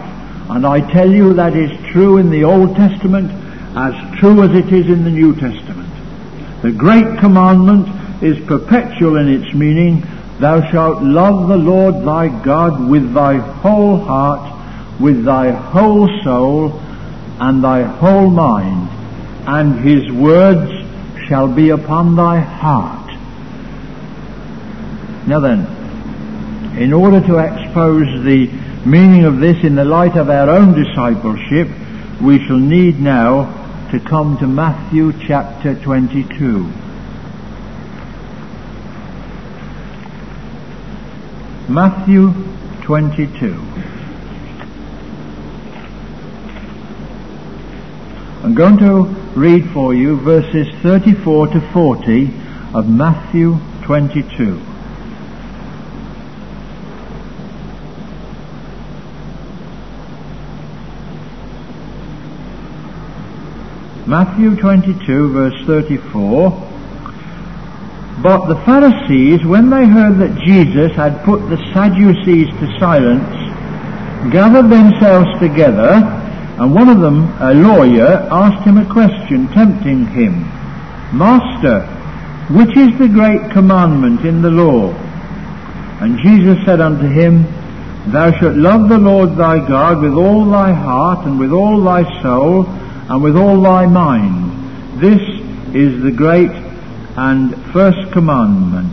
and 0.52 0.66
I 0.66 0.80
tell 0.92 1.10
you 1.10 1.32
that 1.34 1.56
is 1.56 1.70
true 1.92 2.18
in 2.18 2.28
the 2.28 2.44
Old 2.44 2.76
Testament 2.76 3.30
as 3.74 3.94
true 4.18 4.42
as 4.42 4.50
it 4.50 4.70
is 4.70 4.86
in 4.86 5.04
the 5.04 5.10
New 5.10 5.34
Testament. 5.34 5.71
The 6.62 6.70
great 6.70 7.18
commandment 7.18 8.22
is 8.22 8.38
perpetual 8.46 9.16
in 9.16 9.28
its 9.28 9.52
meaning. 9.52 10.06
Thou 10.38 10.70
shalt 10.70 11.02
love 11.02 11.48
the 11.48 11.56
Lord 11.56 12.04
thy 12.04 12.28
God 12.44 12.88
with 12.88 13.12
thy 13.12 13.38
whole 13.38 13.98
heart, 13.98 15.00
with 15.00 15.24
thy 15.24 15.50
whole 15.50 16.08
soul, 16.22 16.80
and 17.40 17.64
thy 17.64 17.82
whole 17.82 18.30
mind, 18.30 18.88
and 19.46 19.80
his 19.80 20.10
words 20.12 20.70
shall 21.26 21.48
be 21.48 21.70
upon 21.70 22.14
thy 22.14 22.38
heart. 22.38 23.10
Now 25.26 25.40
then, 25.40 25.66
in 26.78 26.92
order 26.92 27.20
to 27.26 27.38
expose 27.38 28.24
the 28.24 28.46
meaning 28.86 29.24
of 29.24 29.40
this 29.40 29.64
in 29.64 29.74
the 29.74 29.84
light 29.84 30.16
of 30.16 30.30
our 30.30 30.48
own 30.48 30.74
discipleship, 30.74 31.68
we 32.20 32.44
shall 32.46 32.58
need 32.58 33.00
now 33.00 33.61
to 33.92 34.00
come 34.00 34.38
to 34.38 34.46
Matthew 34.46 35.12
chapter 35.28 35.74
22. 35.74 36.64
Matthew 41.68 42.32
22. 42.84 43.52
I'm 48.42 48.54
going 48.54 48.78
to 48.78 49.02
read 49.38 49.70
for 49.74 49.92
you 49.92 50.18
verses 50.20 50.68
34 50.82 51.48
to 51.48 51.60
40 51.74 52.30
of 52.72 52.88
Matthew 52.88 53.58
22. 53.84 54.71
Matthew 64.06 64.56
22 64.56 65.32
verse 65.32 65.64
34. 65.64 66.50
But 68.20 68.46
the 68.46 68.60
Pharisees, 68.66 69.46
when 69.46 69.70
they 69.70 69.86
heard 69.86 70.18
that 70.18 70.42
Jesus 70.44 70.90
had 70.96 71.24
put 71.24 71.38
the 71.48 71.56
Sadducees 71.72 72.48
to 72.48 72.78
silence, 72.80 73.30
gathered 74.32 74.70
themselves 74.70 75.28
together, 75.38 76.02
and 76.58 76.74
one 76.74 76.88
of 76.88 77.00
them, 77.00 77.30
a 77.40 77.54
lawyer, 77.54 78.26
asked 78.30 78.66
him 78.66 78.78
a 78.78 78.92
question, 78.92 79.46
tempting 79.48 80.06
him, 80.06 80.42
Master, 81.16 81.86
which 82.50 82.76
is 82.76 82.98
the 82.98 83.08
great 83.08 83.52
commandment 83.52 84.24
in 84.26 84.42
the 84.42 84.50
law? 84.50 84.90
And 86.00 86.18
Jesus 86.18 86.58
said 86.64 86.80
unto 86.80 87.06
him, 87.06 87.44
Thou 88.10 88.36
shalt 88.40 88.56
love 88.56 88.88
the 88.88 88.98
Lord 88.98 89.36
thy 89.36 89.58
God 89.66 90.02
with 90.02 90.14
all 90.14 90.50
thy 90.50 90.72
heart 90.72 91.24
and 91.24 91.38
with 91.38 91.52
all 91.52 91.80
thy 91.80 92.02
soul 92.20 92.66
and 93.12 93.22
with 93.22 93.36
all 93.36 93.60
thy 93.60 93.84
mind. 93.84 94.98
This 94.98 95.20
is 95.76 96.02
the 96.02 96.10
great 96.10 96.50
and 96.50 97.54
first 97.70 98.10
commandment. 98.10 98.90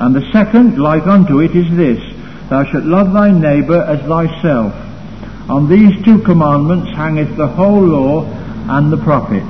And 0.00 0.16
the 0.16 0.24
second, 0.32 0.78
like 0.78 1.06
unto 1.06 1.40
it, 1.40 1.54
is 1.54 1.68
this, 1.76 2.00
Thou 2.48 2.64
shalt 2.64 2.84
love 2.84 3.12
thy 3.12 3.30
neighbour 3.30 3.82
as 3.82 4.00
thyself. 4.08 4.72
On 5.50 5.68
these 5.68 6.02
two 6.02 6.22
commandments 6.22 6.96
hangeth 6.96 7.36
the 7.36 7.46
whole 7.46 7.82
law 7.82 8.24
and 8.24 8.90
the 8.90 8.96
prophets. 8.96 9.44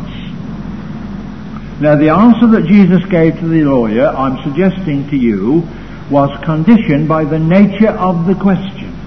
Now 1.80 1.94
the 1.94 2.08
answer 2.08 2.48
that 2.48 2.66
Jesus 2.66 3.04
gave 3.08 3.38
to 3.38 3.46
the 3.46 3.62
lawyer, 3.62 4.08
I'm 4.08 4.42
suggesting 4.42 5.08
to 5.10 5.16
you, 5.16 5.62
was 6.10 6.36
conditioned 6.44 7.06
by 7.06 7.22
the 7.24 7.38
nature 7.38 7.90
of 7.90 8.26
the 8.26 8.34
question. 8.34 8.98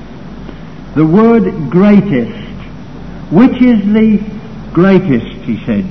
The 0.95 1.05
word 1.05 1.69
greatest. 1.69 2.43
Which 3.29 3.61
is 3.61 3.83
the 3.91 4.34
greatest, 4.75 5.41
he 5.47 5.57
said. 5.65 5.85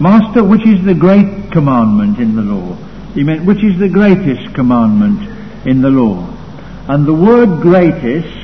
Master, 0.00 0.44
which 0.44 0.64
is 0.64 0.84
the 0.84 0.94
great 0.94 1.50
commandment 1.50 2.18
in 2.18 2.36
the 2.36 2.42
law? 2.42 2.76
He 3.12 3.24
meant, 3.24 3.44
which 3.44 3.62
is 3.64 3.76
the 3.78 3.88
greatest 3.88 4.54
commandment 4.54 5.66
in 5.66 5.82
the 5.82 5.90
law? 5.90 6.24
And 6.88 7.04
the 7.04 7.12
word 7.12 7.60
greatest 7.60 8.38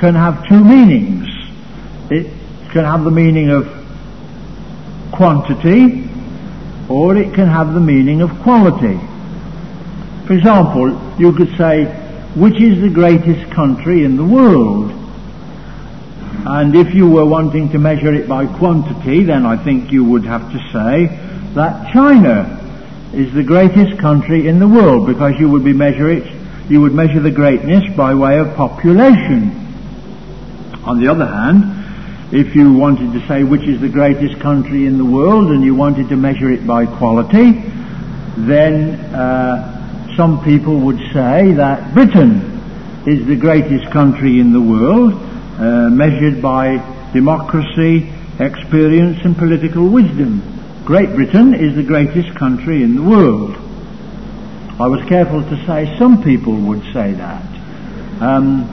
can 0.00 0.14
have 0.14 0.48
two 0.48 0.64
meanings. 0.64 1.28
It 2.10 2.26
can 2.72 2.84
have 2.84 3.04
the 3.04 3.10
meaning 3.10 3.50
of 3.50 3.68
quantity, 5.12 6.08
or 6.88 7.14
it 7.16 7.34
can 7.34 7.48
have 7.48 7.74
the 7.74 7.80
meaning 7.80 8.22
of 8.22 8.30
quality. 8.42 8.98
For 10.26 10.32
example, 10.32 10.88
you 11.18 11.34
could 11.34 11.54
say, 11.58 11.84
which 12.34 12.58
is 12.62 12.80
the 12.80 12.88
greatest 12.88 13.52
country 13.52 14.04
in 14.04 14.16
the 14.16 14.24
world? 14.24 15.01
And 16.44 16.74
if 16.74 16.94
you 16.94 17.08
were 17.08 17.24
wanting 17.24 17.70
to 17.70 17.78
measure 17.78 18.12
it 18.12 18.28
by 18.28 18.46
quantity, 18.46 19.22
then 19.22 19.46
I 19.46 19.62
think 19.62 19.92
you 19.92 20.04
would 20.04 20.24
have 20.24 20.50
to 20.52 20.58
say 20.72 21.06
that 21.54 21.92
China 21.92 22.58
is 23.12 23.32
the 23.32 23.44
greatest 23.44 23.98
country 24.00 24.48
in 24.48 24.58
the 24.58 24.66
world 24.66 25.06
because 25.06 25.38
you 25.38 25.48
would 25.50 25.64
be 25.64 25.72
measure 25.72 26.10
it, 26.10 26.26
you 26.68 26.80
would 26.80 26.94
measure 26.94 27.20
the 27.20 27.30
greatness 27.30 27.84
by 27.96 28.14
way 28.14 28.38
of 28.38 28.54
population. 28.56 29.58
On 30.84 31.00
the 31.00 31.08
other 31.08 31.26
hand, 31.26 32.34
if 32.34 32.56
you 32.56 32.72
wanted 32.72 33.12
to 33.12 33.26
say 33.28 33.44
which 33.44 33.68
is 33.68 33.80
the 33.80 33.88
greatest 33.88 34.40
country 34.40 34.86
in 34.86 34.98
the 34.98 35.04
world 35.04 35.50
and 35.50 35.62
you 35.62 35.74
wanted 35.74 36.08
to 36.08 36.16
measure 36.16 36.50
it 36.50 36.66
by 36.66 36.86
quality, 36.86 37.52
then 38.38 38.94
uh, 39.14 40.16
some 40.16 40.42
people 40.42 40.80
would 40.80 40.98
say 41.12 41.52
that 41.52 41.92
Britain 41.94 43.04
is 43.06 43.26
the 43.26 43.36
greatest 43.36 43.90
country 43.92 44.40
in 44.40 44.52
the 44.52 44.60
world, 44.60 45.12
uh, 45.58 45.90
measured 45.90 46.40
by 46.40 46.76
democracy, 47.12 48.12
experience 48.38 49.18
and 49.24 49.36
political 49.36 49.88
wisdom. 49.88 50.42
Great 50.84 51.14
Britain 51.14 51.54
is 51.54 51.76
the 51.76 51.82
greatest 51.82 52.34
country 52.34 52.82
in 52.82 52.94
the 52.96 53.02
world. 53.02 53.54
I 54.80 54.86
was 54.88 55.04
careful 55.08 55.42
to 55.42 55.66
say 55.66 55.96
some 55.98 56.22
people 56.22 56.54
would 56.54 56.82
say 56.92 57.12
that. 57.12 57.44
Um, 58.20 58.64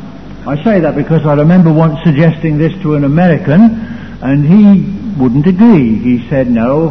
I 0.47 0.55
say 0.63 0.79
that 0.79 0.95
because 0.95 1.25
I 1.25 1.33
remember 1.33 1.71
once 1.71 1.99
suggesting 2.03 2.57
this 2.57 2.73
to 2.81 2.95
an 2.95 3.03
American, 3.03 3.61
and 4.21 4.45
he 4.45 5.21
wouldn't 5.21 5.45
agree. 5.45 5.95
He 5.99 6.27
said, 6.29 6.49
no, 6.49 6.89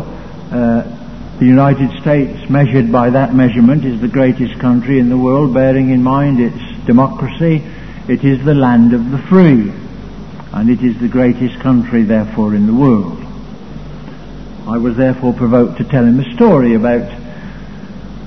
uh, 0.52 1.38
the 1.38 1.46
United 1.46 2.00
States, 2.00 2.48
measured 2.50 2.92
by 2.92 3.10
that 3.10 3.34
measurement, 3.34 3.84
is 3.84 4.00
the 4.00 4.08
greatest 4.08 4.58
country 4.60 4.98
in 4.98 5.08
the 5.08 5.16
world, 5.16 5.54
bearing 5.54 5.90
in 5.90 6.02
mind 6.02 6.40
its 6.40 6.86
democracy. 6.86 7.64
It 8.08 8.24
is 8.24 8.42
the 8.42 8.54
land 8.54 8.94
of 8.94 9.10
the 9.10 9.18
free, 9.18 9.70
and 10.54 10.70
it 10.70 10.82
is 10.82 10.98
the 10.98 11.08
greatest 11.08 11.60
country, 11.60 12.04
therefore, 12.04 12.54
in 12.54 12.66
the 12.66 12.72
world. 12.72 13.22
I 14.66 14.78
was 14.78 14.96
therefore 14.96 15.34
provoked 15.34 15.76
to 15.76 15.84
tell 15.84 16.06
him 16.06 16.18
a 16.18 16.34
story 16.34 16.72
about 16.72 17.02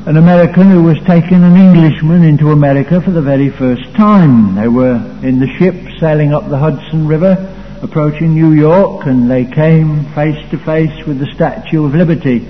an 0.05 0.17
American 0.17 0.69
who 0.69 0.83
was 0.83 0.99
taking 1.07 1.43
an 1.43 1.57
Englishman 1.57 2.23
into 2.23 2.51
America 2.51 3.01
for 3.01 3.09
the 3.09 3.23
very 3.23 3.49
first 3.49 3.91
time. 3.95 4.53
They 4.53 4.67
were 4.67 4.97
in 5.23 5.39
the 5.39 5.47
ship 5.57 5.73
sailing 5.99 6.31
up 6.31 6.47
the 6.47 6.59
Hudson 6.59 7.07
River, 7.07 7.35
approaching 7.81 8.35
New 8.35 8.51
York, 8.51 9.07
and 9.07 9.31
they 9.31 9.45
came 9.45 10.05
face 10.13 10.47
to 10.51 10.59
face 10.59 11.07
with 11.07 11.17
the 11.17 11.31
Statue 11.33 11.85
of 11.85 11.95
Liberty. 11.95 12.47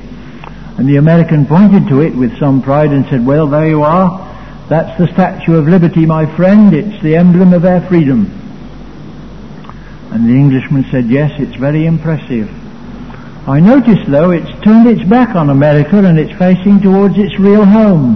And 0.78 0.86
the 0.86 0.98
American 0.98 1.46
pointed 1.46 1.88
to 1.88 2.02
it 2.02 2.14
with 2.14 2.38
some 2.40 2.62
pride 2.62 2.92
and 2.92 3.06
said, 3.06 3.26
well, 3.26 3.48
there 3.48 3.70
you 3.70 3.84
are. 3.84 4.31
That's 4.72 4.98
the 4.98 5.12
Statue 5.12 5.56
of 5.56 5.68
Liberty, 5.68 6.06
my 6.06 6.26
friend. 6.38 6.74
It's 6.74 7.04
the 7.04 7.18
emblem 7.18 7.52
of 7.52 7.66
our 7.66 7.86
freedom. 7.90 8.32
And 10.14 10.30
the 10.30 10.34
Englishman 10.34 10.86
said, 10.90 11.08
yes, 11.08 11.30
it's 11.42 11.58
very 11.58 11.86
impressive. 11.86 12.50
I 13.50 13.60
notice 13.60 14.00
though 14.08 14.32
it's 14.32 14.50
turned 14.64 14.88
its 14.88 15.04
back 15.10 15.36
on 15.36 15.50
America 15.50 15.98
and 15.98 16.18
it's 16.18 16.32
facing 16.40 16.80
towards 16.80 17.18
its 17.18 17.38
real 17.38 17.66
home. 17.66 18.16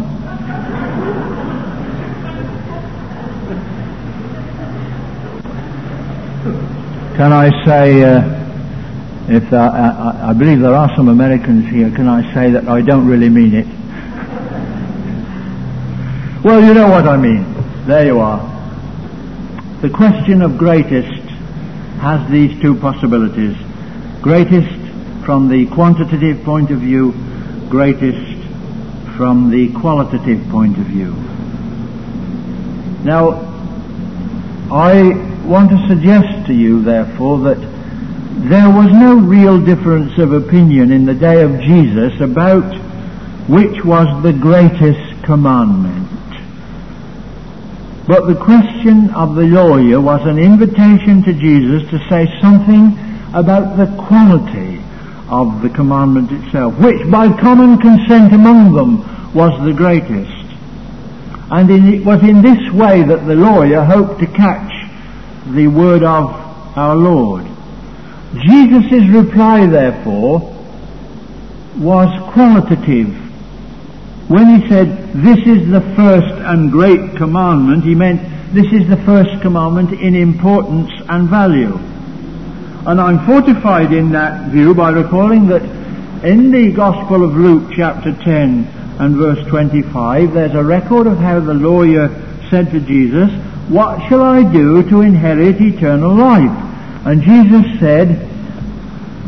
Can 7.17 7.33
I 7.33 7.65
say, 7.65 8.01
uh, 8.01 8.21
if 9.27 9.51
uh, 9.51 9.57
I, 9.57 10.29
I, 10.29 10.33
believe 10.33 10.61
there 10.61 10.73
are 10.73 10.89
some 10.95 11.09
Americans 11.09 11.69
here, 11.69 11.91
can 11.91 12.07
I 12.07 12.33
say 12.33 12.49
that 12.51 12.69
I 12.69 12.79
don't 12.79 13.05
really 13.05 13.27
mean 13.27 13.53
it? 13.55 13.84
Well, 16.45 16.63
you 16.63 16.75
know 16.75 16.87
what 16.87 17.07
I 17.07 17.17
mean. 17.17 17.43
There 17.87 18.05
you 18.05 18.19
are. 18.19 18.37
The 19.81 19.89
question 19.89 20.43
of 20.43 20.59
greatest 20.59 21.23
has 21.97 22.29
these 22.29 22.61
two 22.61 22.79
possibilities. 22.79 23.57
Greatest 24.21 25.25
from 25.25 25.49
the 25.49 25.65
quantitative 25.73 26.45
point 26.45 26.69
of 26.69 26.81
view, 26.81 27.13
greatest 27.67 28.45
from 29.17 29.49
the 29.49 29.73
qualitative 29.73 30.47
point 30.49 30.77
of 30.77 30.85
view. 30.85 31.13
Now, 33.03 33.41
I 34.71 35.17
want 35.47 35.71
to 35.71 35.87
suggest 35.87 36.45
to 36.45 36.53
you, 36.53 36.83
therefore, 36.83 37.39
that 37.39 37.57
there 38.49 38.69
was 38.69 38.91
no 38.91 39.15
real 39.15 39.59
difference 39.59 40.15
of 40.19 40.31
opinion 40.31 40.91
in 40.91 41.07
the 41.07 41.15
day 41.15 41.41
of 41.41 41.59
Jesus 41.61 42.21
about 42.21 42.71
which 43.49 43.83
was 43.83 44.21
the 44.21 44.33
greatest 44.33 45.23
commandment. 45.23 46.04
But 48.07 48.27
the 48.27 48.35
question 48.35 49.09
of 49.11 49.35
the 49.35 49.45
lawyer 49.45 49.99
was 49.99 50.21
an 50.27 50.37
invitation 50.37 51.23
to 51.23 51.33
Jesus 51.33 51.89
to 51.89 51.97
say 52.07 52.27
something 52.39 52.93
about 53.33 53.77
the 53.77 53.87
quality 54.07 54.81
of 55.27 55.63
the 55.63 55.69
commandment 55.69 56.31
itself, 56.31 56.77
which 56.77 57.09
by 57.09 57.29
common 57.41 57.79
consent 57.79 58.31
among 58.31 58.73
them 58.73 59.33
was 59.33 59.51
the 59.65 59.73
greatest. 59.73 60.31
And 61.49 61.69
in, 61.69 61.93
it 61.93 62.05
was 62.05 62.21
in 62.21 62.41
this 62.41 62.71
way 62.71 63.01
that 63.03 63.25
the 63.25 63.35
lawyer 63.35 63.83
hoped 63.83 64.19
to 64.19 64.27
catch 64.27 64.71
the 65.47 65.67
word 65.67 66.03
of 66.03 66.29
our 66.77 66.95
Lord. 66.95 67.45
Jesus' 68.45 69.09
reply, 69.09 69.65
therefore, 69.65 70.53
was 71.77 72.33
qualitative. 72.33 73.24
When 74.27 74.59
he 74.59 74.67
said, 74.67 75.13
this 75.13 75.37
is 75.45 75.69
the 75.69 75.81
first 75.95 76.33
and 76.41 76.71
great 76.71 77.15
commandment, 77.15 77.83
he 77.83 77.93
meant 77.93 78.21
this 78.53 78.71
is 78.71 78.87
the 78.89 78.97
first 79.05 79.41
commandment 79.41 79.91
in 79.99 80.15
importance 80.15 80.89
and 81.09 81.29
value. 81.29 81.77
And 82.87 83.01
I'm 83.01 83.25
fortified 83.25 83.91
in 83.91 84.11
that 84.13 84.51
view 84.51 84.73
by 84.73 84.91
recalling 84.91 85.47
that 85.47 85.61
in 86.23 86.51
the 86.51 86.71
Gospel 86.71 87.23
of 87.23 87.35
Luke 87.35 87.73
chapter 87.75 88.13
10 88.13 88.97
and 88.99 89.15
verse 89.15 89.45
25, 89.47 90.33
there's 90.33 90.55
a 90.55 90.63
record 90.63 91.05
of 91.05 91.17
how 91.17 91.39
the 91.39 91.53
lawyer 91.53 92.07
said 92.49 92.71
to 92.71 92.79
Jesus, 92.79 93.29
What 93.69 94.07
shall 94.07 94.21
I 94.21 94.41
do 94.51 94.81
to 94.89 95.01
inherit 95.01 95.61
eternal 95.61 96.15
life? 96.15 96.49
And 97.05 97.21
Jesus 97.21 97.79
said, 97.79 98.27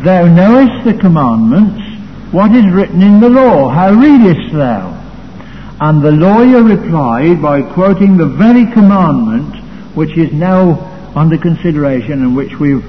Thou 0.03 0.25
knowest 0.25 0.85
the 0.85 0.93
commandments, 0.93 1.86
what 2.31 2.51
is 2.51 2.65
written 2.73 3.01
in 3.01 3.19
the 3.19 3.29
law, 3.29 3.69
how 3.69 3.93
readest 3.93 4.53
thou? 4.53 4.93
And 5.79 6.01
the 6.01 6.11
lawyer 6.11 6.63
replied 6.63 7.41
by 7.41 7.61
quoting 7.61 8.17
the 8.17 8.25
very 8.25 8.65
commandment 8.73 9.55
which 9.95 10.17
is 10.17 10.31
now 10.33 11.11
under 11.15 11.37
consideration 11.37 12.23
and 12.23 12.35
which 12.35 12.59
we've 12.59 12.85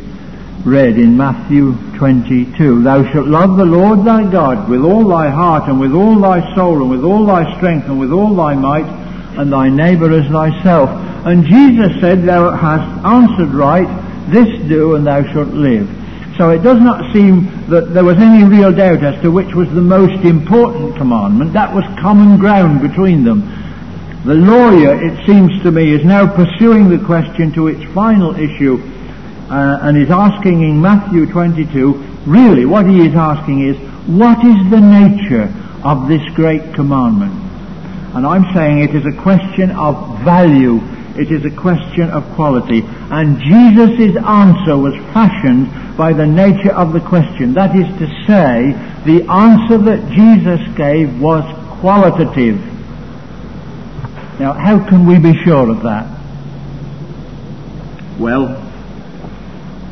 read 0.67 0.99
in 0.99 1.17
Matthew 1.17 1.75
22. 1.97 2.83
Thou 2.83 3.11
shalt 3.13 3.29
love 3.29 3.57
the 3.57 3.65
Lord 3.65 4.05
thy 4.05 4.31
God 4.31 4.69
with 4.69 4.83
all 4.83 5.07
thy 5.07 5.29
heart 5.31 5.69
and 5.69 5.79
with 5.79 5.93
all 5.93 6.19
thy 6.21 6.55
soul 6.55 6.83
and 6.83 6.91
with 6.91 7.05
all 7.05 7.25
thy 7.27 7.57
strength 7.57 7.87
and 7.87 7.99
with 7.99 8.13
all 8.13 8.35
thy 8.35 8.55
might 8.55 8.87
and 9.39 9.53
thy 9.53 9.69
neighbour 9.69 10.13
as 10.13 10.27
thyself. 10.31 10.91
And 11.27 11.45
Jesus 11.45 12.01
said, 12.01 12.25
Thou 12.25 12.51
hast 12.51 13.05
answered 13.05 13.55
right, 13.55 13.87
this 14.33 14.49
do 14.69 14.97
and 14.97 15.07
thou 15.07 15.23
shalt 15.33 15.49
live. 15.49 15.89
So 16.39 16.51
it 16.51 16.63
does 16.63 16.81
not 16.81 17.13
seem 17.13 17.67
that 17.69 17.93
there 17.93 18.05
was 18.05 18.17
any 18.17 18.45
real 18.45 18.71
doubt 18.73 19.03
as 19.03 19.21
to 19.23 19.31
which 19.31 19.53
was 19.55 19.69
the 19.71 19.83
most 19.83 20.25
important 20.25 20.97
commandment. 20.97 21.53
That 21.53 21.75
was 21.75 21.83
common 22.01 22.39
ground 22.39 22.81
between 22.81 23.25
them. 23.25 23.43
The 24.25 24.35
lawyer, 24.35 24.95
it 25.03 25.27
seems 25.27 25.61
to 25.65 25.73
me, 25.73 25.93
is 25.93 26.05
now 26.05 26.33
pursuing 26.33 26.91
the 26.91 27.05
question 27.05 27.53
to 27.55 27.67
its 27.67 27.83
final 27.93 28.37
issue 28.37 28.79
uh, 29.51 29.81
and 29.83 29.97
is 29.97 30.11
asking 30.11 30.63
in 30.63 30.81
Matthew 30.81 31.27
22, 31.27 31.95
really 32.27 32.67
what 32.67 32.87
he 32.87 33.01
is 33.01 33.15
asking 33.15 33.67
is, 33.67 33.77
what 34.07 34.39
is 34.45 34.71
the 34.71 34.81
nature 34.81 35.53
of 35.83 36.07
this 36.07 36.23
great 36.35 36.75
commandment? 36.75 37.33
And 38.15 38.27
I'm 38.27 38.55
saying 38.55 38.81
it 38.81 38.95
is 38.95 39.07
a 39.07 39.23
question 39.23 39.71
of 39.73 40.23
value. 40.25 40.79
It 41.19 41.33
is 41.33 41.45
a 41.45 41.51
question 41.51 42.11
of 42.11 42.23
quality. 42.35 42.83
And 42.85 43.41
Jesus' 43.41 44.17
answer 44.17 44.77
was 44.77 44.95
fashioned 45.13 45.97
by 45.97 46.13
the 46.13 46.27
nature 46.27 46.73
of 46.73 46.93
the 46.93 47.01
question. 47.01 47.55
That 47.55 47.75
is 47.75 47.87
to 47.99 48.07
say, 48.27 48.73
the 49.05 49.27
answer 49.29 49.79
that 49.79 50.11
Jesus 50.15 50.61
gave 50.77 51.21
was 51.21 51.43
qualitative. 51.81 52.57
Now, 54.39 54.53
how 54.53 54.89
can 54.89 55.07
we 55.07 55.19
be 55.19 55.35
sure 55.45 55.69
of 55.69 55.83
that? 55.83 56.07
Well, 58.21 58.47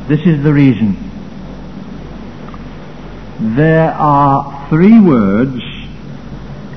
this 0.07 0.21
is 0.25 0.41
the 0.43 0.53
reason. 0.53 0.95
There 3.55 3.91
are 3.91 4.69
three 4.69 4.99
words 4.99 5.61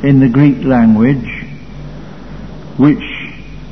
in 0.03 0.19
the 0.19 0.29
Greek 0.29 0.65
language 0.65 1.29
which 2.77 3.10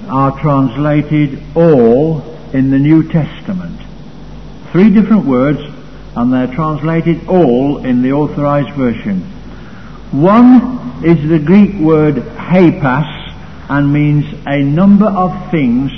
are 0.08 0.40
translated 0.40 1.42
all 1.54 2.22
in 2.52 2.70
the 2.70 2.78
New 2.78 3.08
Testament. 3.10 3.80
Three 4.72 4.90
different 4.90 5.26
words 5.26 5.60
and 6.16 6.32
they're 6.32 6.54
translated 6.54 7.28
all 7.28 7.84
in 7.84 8.02
the 8.02 8.12
authorized 8.12 8.74
version. 8.76 9.20
One 10.10 11.04
is 11.04 11.28
the 11.28 11.38
Greek 11.38 11.78
word 11.80 12.16
hapas 12.16 13.68
and 13.68 13.92
means 13.92 14.24
a 14.46 14.58
number 14.62 15.06
of 15.06 15.50
things 15.50 15.92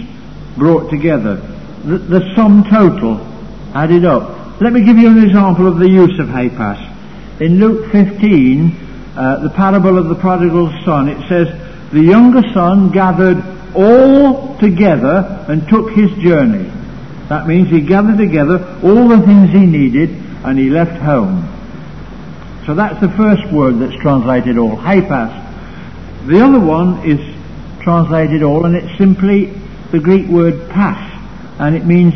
brought 0.58 0.90
together. 0.90 1.36
The, 1.84 1.98
the 1.98 2.34
sum 2.34 2.64
total 2.68 3.18
added 3.74 4.04
up. 4.04 4.60
Let 4.60 4.72
me 4.72 4.84
give 4.84 4.98
you 4.98 5.08
an 5.08 5.24
example 5.24 5.66
of 5.66 5.78
the 5.78 5.88
use 5.88 6.18
of 6.18 6.26
hapas. 6.26 7.40
In 7.40 7.58
Luke 7.58 7.90
15, 7.90 9.14
uh, 9.16 9.40
the 9.40 9.50
parable 9.50 9.96
of 9.96 10.08
the 10.08 10.16
prodigal 10.16 10.70
son, 10.84 11.08
it 11.08 11.26
says, 11.28 11.48
the 11.92 12.02
younger 12.02 12.42
son 12.52 12.92
gathered 12.92 13.42
all 13.74 14.58
together 14.58 15.44
and 15.48 15.68
took 15.68 15.90
his 15.90 16.10
journey. 16.22 16.70
That 17.28 17.46
means 17.46 17.68
he 17.70 17.80
gathered 17.80 18.18
together 18.18 18.58
all 18.82 19.08
the 19.08 19.20
things 19.24 19.50
he 19.50 19.66
needed 19.66 20.10
and 20.44 20.58
he 20.58 20.70
left 20.70 21.00
home. 21.00 21.46
So 22.66 22.74
that's 22.74 23.00
the 23.00 23.08
first 23.10 23.52
word 23.52 23.78
that's 23.78 24.00
translated 24.02 24.58
all, 24.58 24.76
hapas. 24.76 26.26
The 26.26 26.40
other 26.44 26.60
one 26.60 27.08
is 27.08 27.20
translated 27.82 28.42
all 28.42 28.66
and 28.66 28.76
it's 28.76 28.98
simply 28.98 29.46
the 29.92 30.00
Greek 30.00 30.28
word 30.28 30.68
pas 30.70 30.98
and 31.58 31.76
it 31.76 31.84
means 31.84 32.14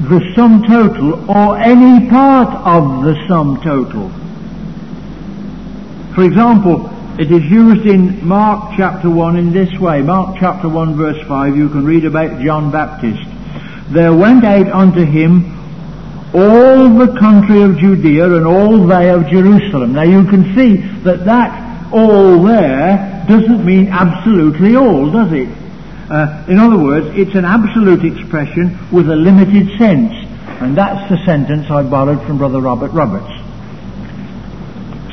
the 0.00 0.32
sum 0.34 0.62
total 0.66 1.30
or 1.30 1.58
any 1.58 2.08
part 2.10 2.48
of 2.66 3.04
the 3.04 3.14
sum 3.26 3.60
total. 3.62 4.10
For 6.14 6.24
example, 6.24 6.90
it 7.16 7.30
is 7.30 7.44
used 7.44 7.86
in 7.86 8.26
Mark 8.26 8.74
chapter 8.76 9.08
1 9.08 9.36
in 9.36 9.52
this 9.52 9.72
way. 9.78 10.02
Mark 10.02 10.36
chapter 10.40 10.68
1 10.68 10.96
verse 10.96 11.24
5, 11.28 11.56
you 11.56 11.68
can 11.68 11.84
read 11.84 12.04
about 12.04 12.42
John 12.42 12.72
Baptist. 12.72 13.22
There 13.92 14.12
went 14.12 14.44
out 14.44 14.66
unto 14.72 15.04
him 15.04 15.54
all 16.34 16.88
the 16.98 17.16
country 17.20 17.62
of 17.62 17.78
Judea 17.78 18.34
and 18.34 18.44
all 18.44 18.84
they 18.88 19.10
of 19.10 19.28
Jerusalem. 19.28 19.92
Now 19.92 20.02
you 20.02 20.24
can 20.24 20.56
see 20.56 20.76
that 21.04 21.24
that 21.24 21.92
all 21.92 22.42
there 22.42 23.24
doesn't 23.28 23.64
mean 23.64 23.88
absolutely 23.88 24.74
all, 24.74 25.12
does 25.12 25.32
it? 25.32 25.48
Uh, 26.10 26.44
in 26.48 26.58
other 26.58 26.78
words, 26.78 27.06
it's 27.16 27.36
an 27.36 27.44
absolute 27.44 28.04
expression 28.04 28.76
with 28.90 29.08
a 29.08 29.14
limited 29.14 29.78
sense. 29.78 30.12
And 30.60 30.76
that's 30.76 31.08
the 31.08 31.24
sentence 31.24 31.70
I 31.70 31.84
borrowed 31.84 32.26
from 32.26 32.38
Brother 32.38 32.60
Robert 32.60 32.90
Roberts. 32.90 33.30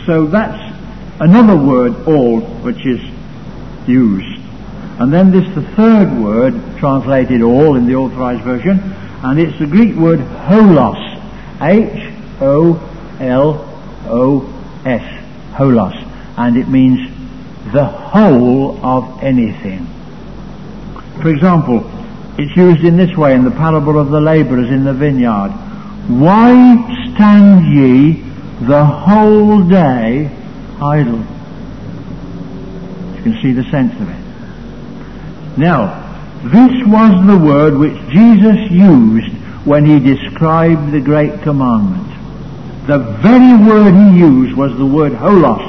So 0.08 0.26
that's 0.26 0.70
another 1.21 1.55
word, 1.55 1.95
all, 2.07 2.41
which 2.63 2.86
is 2.86 2.99
used. 3.88 4.41
And 4.99 5.13
then 5.13 5.31
there's 5.31 5.55
the 5.55 5.62
third 5.75 6.12
word, 6.21 6.53
translated 6.77 7.41
all 7.41 7.75
in 7.75 7.86
the 7.86 7.95
authorized 7.95 8.43
version, 8.43 8.79
and 9.23 9.39
it's 9.39 9.57
the 9.60 9.67
Greek 9.67 9.95
word 9.95 10.19
holos. 10.19 10.99
H-O-L-O-S. 11.62 12.81
Holos. 15.53 16.07
And 16.38 16.57
it 16.57 16.67
means 16.67 16.99
the 17.71 17.86
whole 17.86 18.84
of 18.84 19.23
anything. 19.23 19.86
For 21.21 21.29
example, 21.29 21.84
it's 22.39 22.55
used 22.57 22.84
in 22.84 22.97
this 22.97 23.15
way 23.15 23.36
in 23.36 23.43
the 23.43 23.51
parable 23.51 23.99
of 23.99 24.10
the 24.10 24.19
labourers 24.19 24.71
in 24.71 24.84
the 24.84 24.93
vineyard. 24.93 25.51
Why 26.10 27.13
stand 27.13 27.65
ye 27.75 28.23
the 28.65 28.84
whole 28.84 29.62
day 29.67 30.31
idle? 30.82 31.20
You 33.15 33.24
can 33.24 33.41
see 33.41 33.52
the 33.54 33.63
sense 33.70 33.94
of 34.02 34.10
it. 34.10 35.58
Now, 35.58 36.00
this 36.44 36.72
was 36.88 37.28
the 37.28 37.38
word 37.38 37.78
which 37.78 37.96
Jesus 38.10 38.72
used 38.72 39.32
when 39.65 39.86
he 39.86 40.00
described 40.00 40.91
the 40.91 41.00
great 41.00 41.41
commandment. 41.44 42.08
The 42.88 42.98
very 43.22 43.54
word 43.63 43.94
he 43.94 44.20
used 44.20 44.58
was 44.58 44.76
the 44.76 44.86
word 44.86 45.13
holos, 45.13 45.62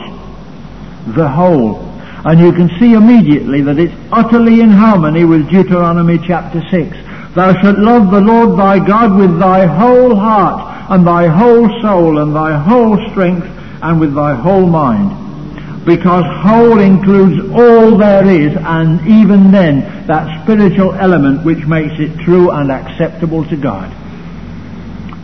the 1.15 1.29
whole. 1.29 1.83
And 2.25 2.41
you 2.41 2.53
can 2.53 2.71
see 2.79 2.95
immediately 2.95 3.61
that 3.63 3.79
it's 3.79 3.95
utterly 4.11 4.61
in 4.61 4.71
harmony 4.71 5.25
with 5.25 5.51
Deuteronomy 5.51 6.19
chapter 6.27 6.63
6. 6.71 6.97
Thou 7.35 7.53
shalt 7.61 7.79
love 7.79 8.11
the 8.11 8.21
Lord 8.21 8.59
thy 8.59 8.79
God 8.79 9.15
with 9.19 9.39
thy 9.39 9.67
whole 9.67 10.17
heart, 10.17 10.91
and 10.91 11.07
thy 11.07 11.27
whole 11.27 11.69
soul, 11.83 12.19
and 12.19 12.35
thy 12.35 12.57
whole 12.57 12.97
strength, 13.11 13.47
and 13.83 14.01
with 14.01 14.15
thy 14.15 14.35
whole 14.35 14.67
mind. 14.67 15.85
Because 15.85 16.25
whole 16.47 16.79
includes 16.79 17.51
all 17.53 17.99
there 17.99 18.25
is, 18.25 18.57
and 18.57 19.01
even 19.09 19.51
then, 19.51 20.07
that 20.07 20.43
spiritual 20.45 20.95
element 20.95 21.45
which 21.45 21.67
makes 21.67 21.99
it 21.99 22.17
true 22.21 22.51
and 22.53 22.71
acceptable 22.71 23.45
to 23.47 23.57
God. 23.57 23.91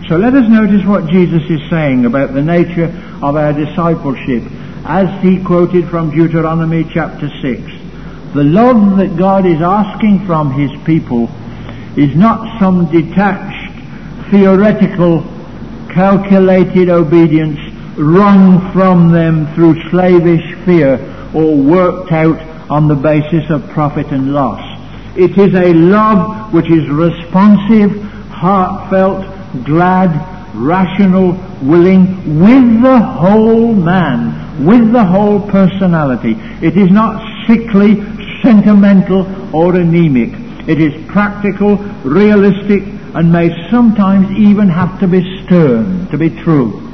So 0.08 0.16
let 0.16 0.34
us 0.34 0.48
notice 0.48 0.84
what 0.84 1.06
Jesus 1.06 1.42
is 1.48 1.60
saying 1.70 2.06
about 2.06 2.34
the 2.34 2.42
nature 2.42 2.86
of 3.22 3.36
our 3.36 3.52
discipleship 3.52 4.42
as 4.84 5.22
he 5.22 5.42
quoted 5.44 5.88
from 5.88 6.10
Deuteronomy 6.10 6.84
chapter 6.92 7.28
6. 7.28 7.62
The 8.34 8.44
love 8.44 8.96
that 8.98 9.16
God 9.16 9.46
is 9.46 9.60
asking 9.60 10.26
from 10.26 10.50
his 10.50 10.70
people 10.84 11.28
is 11.96 12.16
not 12.16 12.58
some 12.58 12.90
detached, 12.90 14.30
theoretical, 14.30 15.22
calculated 15.92 16.88
obedience 16.88 17.67
wrung 17.98 18.72
from 18.72 19.10
them 19.10 19.52
through 19.54 19.90
slavish 19.90 20.54
fear 20.64 20.98
or 21.34 21.56
worked 21.56 22.12
out 22.12 22.40
on 22.70 22.88
the 22.88 22.94
basis 22.94 23.50
of 23.50 23.68
profit 23.70 24.06
and 24.08 24.32
loss. 24.32 24.62
It 25.16 25.36
is 25.36 25.54
a 25.54 25.74
love 25.74 26.52
which 26.52 26.70
is 26.70 26.88
responsive, 26.88 28.00
heartfelt, 28.30 29.64
glad, 29.64 30.10
rational, 30.54 31.32
willing, 31.62 32.40
with 32.40 32.82
the 32.82 32.98
whole 32.98 33.74
man, 33.74 34.64
with 34.64 34.92
the 34.92 35.04
whole 35.04 35.40
personality. 35.48 36.36
It 36.62 36.76
is 36.76 36.90
not 36.90 37.46
sickly, 37.46 37.96
sentimental, 38.42 39.26
or 39.54 39.74
anemic. 39.74 40.30
It 40.68 40.80
is 40.80 41.06
practical, 41.06 41.76
realistic, 42.04 42.82
and 43.14 43.32
may 43.32 43.70
sometimes 43.70 44.30
even 44.38 44.68
have 44.68 45.00
to 45.00 45.08
be 45.08 45.44
stern 45.44 46.08
to 46.10 46.18
be 46.18 46.30
true. 46.30 46.87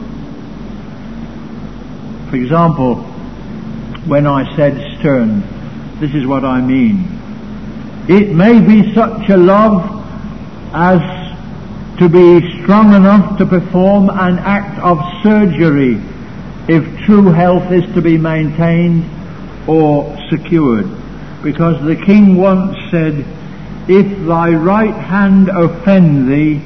For 2.30 2.36
example, 2.36 2.96
when 4.06 4.26
I 4.26 4.54
said 4.56 4.98
stern, 4.98 5.42
this 6.00 6.14
is 6.14 6.26
what 6.26 6.44
I 6.44 6.60
mean. 6.60 7.08
It 8.08 8.34
may 8.34 8.60
be 8.60 8.92
such 8.94 9.28
a 9.30 9.36
love 9.36 9.90
as 10.74 11.00
to 11.98 12.08
be 12.08 12.62
strong 12.62 12.92
enough 12.92 13.38
to 13.38 13.46
perform 13.46 14.10
an 14.10 14.38
act 14.40 14.78
of 14.80 14.98
surgery 15.22 16.00
if 16.68 17.04
true 17.06 17.30
health 17.30 17.70
is 17.72 17.84
to 17.94 18.02
be 18.02 18.18
maintained 18.18 19.04
or 19.68 20.18
secured. 20.30 20.86
Because 21.42 21.82
the 21.84 21.96
king 21.96 22.36
once 22.36 22.76
said, 22.90 23.24
If 23.88 24.26
thy 24.26 24.50
right 24.50 24.94
hand 24.94 25.48
offend 25.48 26.28
thee, 26.28 26.62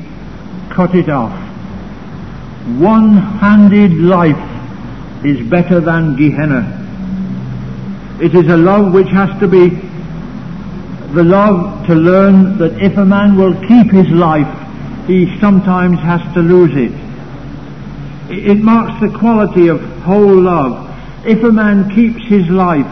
cut 0.71 0.95
it 0.95 1.09
off. 1.09 1.37
One-handed 2.79 3.95
life 3.95 4.48
is 5.25 5.49
better 5.49 5.81
than 5.81 6.17
Gehenna. 6.17 6.87
It 8.21 8.35
is 8.35 8.51
a 8.51 8.57
love 8.57 8.93
which 8.93 9.09
has 9.09 9.31
to 9.41 9.49
be 9.49 9.71
the 11.15 11.25
love 11.25 11.87
to 11.87 11.95
learn 11.95 12.59
that 12.59 12.83
if 12.83 12.97
a 12.99 13.05
man 13.05 13.37
will 13.37 13.55
keep 13.67 13.91
his 13.91 14.09
life, 14.09 14.47
he 15.07 15.39
sometimes 15.41 15.99
has 16.01 16.21
to 16.35 16.41
lose 16.41 16.73
it. 16.77 16.93
It 18.31 18.59
marks 18.59 19.01
the 19.01 19.17
quality 19.19 19.69
of 19.69 19.81
whole 20.03 20.43
love. 20.43 20.85
If 21.27 21.43
a 21.43 21.51
man 21.51 21.95
keeps 21.95 22.23
his 22.27 22.47
life, 22.49 22.87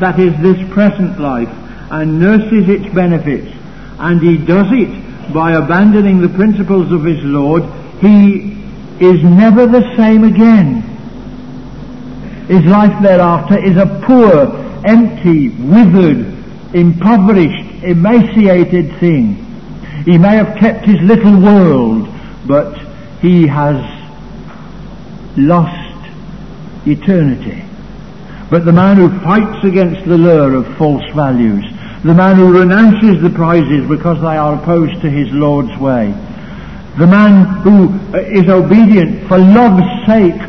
that 0.00 0.20
is 0.20 0.36
this 0.42 0.58
present 0.72 1.18
life, 1.18 1.48
and 1.90 2.20
nurses 2.20 2.68
its 2.68 2.94
benefits, 2.94 3.50
and 3.98 4.20
he 4.20 4.36
does 4.36 4.66
it 4.70 5.32
by 5.32 5.52
abandoning 5.52 6.20
the 6.20 6.28
principles 6.28 6.92
of 6.92 7.04
his 7.04 7.22
Lord, 7.24 7.62
he 8.00 8.52
is 9.00 9.22
never 9.24 9.66
the 9.66 9.96
same 9.96 10.24
again. 10.24 10.93
His 12.48 12.64
life 12.64 13.02
thereafter 13.02 13.58
is 13.58 13.76
a 13.76 14.02
poor, 14.04 14.52
empty, 14.84 15.48
withered, 15.48 16.74
impoverished, 16.74 17.84
emaciated 17.84 18.98
thing. 19.00 19.36
He 20.04 20.18
may 20.18 20.36
have 20.36 20.58
kept 20.58 20.84
his 20.84 21.00
little 21.00 21.40
world, 21.40 22.08
but 22.46 22.76
he 23.20 23.46
has 23.46 23.76
lost 25.36 25.84
eternity. 26.86 27.64
But 28.50 28.66
the 28.66 28.72
man 28.72 28.98
who 28.98 29.08
fights 29.20 29.64
against 29.64 30.06
the 30.06 30.18
lure 30.18 30.54
of 30.54 30.76
false 30.76 31.08
values, 31.14 31.64
the 32.04 32.12
man 32.12 32.36
who 32.36 32.58
renounces 32.58 33.22
the 33.22 33.30
prizes 33.30 33.88
because 33.88 34.20
they 34.20 34.36
are 34.36 34.60
opposed 34.60 35.00
to 35.00 35.10
his 35.10 35.32
Lord's 35.32 35.74
way, 35.78 36.12
the 36.98 37.06
man 37.06 37.62
who 37.62 37.88
uh, 38.14 38.20
is 38.20 38.48
obedient 38.48 39.26
for 39.26 39.38
love's 39.38 40.06
sake, 40.06 40.40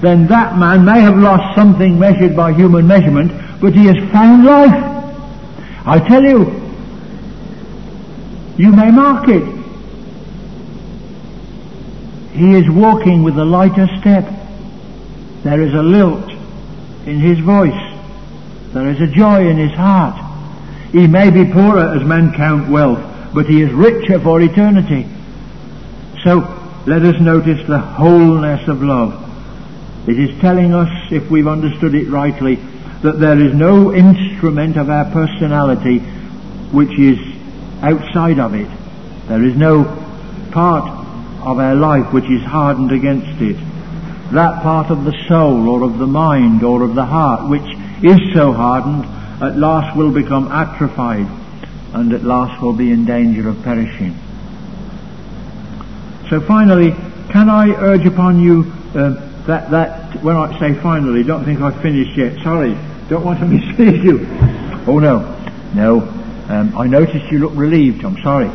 then 0.00 0.26
that 0.26 0.56
man 0.58 0.84
may 0.84 1.00
have 1.00 1.16
lost 1.16 1.54
something 1.54 1.98
measured 1.98 2.36
by 2.36 2.52
human 2.52 2.86
measurement, 2.86 3.32
but 3.60 3.74
he 3.74 3.86
has 3.86 3.96
found 4.10 4.44
life. 4.44 4.94
I 5.86 5.98
tell 5.98 6.22
you, 6.22 6.60
you 8.56 8.72
may 8.72 8.90
mark 8.90 9.28
it. 9.28 9.42
He 12.32 12.52
is 12.54 12.68
walking 12.68 13.22
with 13.22 13.38
a 13.38 13.44
lighter 13.44 13.88
step. 14.00 14.24
There 15.42 15.60
is 15.60 15.74
a 15.74 15.82
lilt 15.82 16.30
in 17.06 17.20
his 17.20 17.38
voice. 17.38 17.72
There 18.72 18.88
is 18.88 19.00
a 19.00 19.06
joy 19.06 19.48
in 19.48 19.56
his 19.56 19.72
heart. 19.72 20.20
He 20.90 21.06
may 21.06 21.30
be 21.30 21.44
poorer 21.52 21.94
as 21.96 22.04
men 22.04 22.32
count 22.34 22.70
wealth, 22.70 23.32
but 23.34 23.46
he 23.46 23.62
is 23.62 23.72
richer 23.72 24.18
for 24.20 24.40
eternity. 24.40 25.06
So 26.24 26.40
let 26.86 27.02
us 27.02 27.20
notice 27.20 27.66
the 27.66 27.78
wholeness 27.78 28.66
of 28.68 28.82
love. 28.82 29.23
It 30.06 30.18
is 30.18 30.38
telling 30.40 30.74
us, 30.74 30.90
if 31.10 31.30
we've 31.30 31.48
understood 31.48 31.94
it 31.94 32.08
rightly, 32.08 32.56
that 33.02 33.18
there 33.18 33.38
is 33.40 33.54
no 33.54 33.94
instrument 33.94 34.76
of 34.76 34.90
our 34.90 35.10
personality 35.10 35.98
which 36.72 36.98
is 36.98 37.18
outside 37.82 38.38
of 38.38 38.54
it. 38.54 38.68
There 39.28 39.42
is 39.44 39.56
no 39.56 39.84
part 40.52 40.84
of 41.40 41.58
our 41.58 41.74
life 41.74 42.12
which 42.12 42.30
is 42.30 42.42
hardened 42.42 42.92
against 42.92 43.40
it. 43.40 43.56
That 44.32 44.62
part 44.62 44.90
of 44.90 45.04
the 45.04 45.14
soul 45.28 45.68
or 45.68 45.82
of 45.82 45.98
the 45.98 46.06
mind 46.06 46.62
or 46.62 46.82
of 46.82 46.94
the 46.94 47.04
heart 47.04 47.48
which 47.48 47.76
is 48.02 48.32
so 48.32 48.52
hardened 48.52 49.04
at 49.42 49.56
last 49.56 49.96
will 49.96 50.10
become 50.10 50.50
atrophied 50.50 51.28
and 51.92 52.12
at 52.12 52.24
last 52.24 52.60
will 52.62 52.72
be 52.72 52.90
in 52.90 53.04
danger 53.04 53.48
of 53.48 53.62
perishing. 53.62 54.18
So 56.30 56.40
finally, 56.40 56.92
can 57.30 57.48
I 57.48 57.70
urge 57.70 58.06
upon 58.06 58.40
you 58.40 58.72
uh, 58.94 59.33
that, 59.46 59.70
that, 59.70 60.22
when 60.22 60.36
I 60.36 60.58
say 60.58 60.74
finally, 60.80 61.22
don't 61.22 61.44
think 61.44 61.60
I've 61.60 61.80
finished 61.82 62.16
yet, 62.16 62.42
sorry, 62.42 62.74
don't 63.08 63.24
want 63.24 63.40
to 63.40 63.46
mislead 63.46 64.02
you. 64.02 64.26
Oh 64.86 64.98
no, 64.98 65.20
no, 65.74 66.00
um, 66.48 66.76
I 66.76 66.86
noticed 66.86 67.30
you 67.30 67.38
look 67.40 67.52
relieved, 67.54 68.04
I'm 68.04 68.20
sorry. 68.22 68.48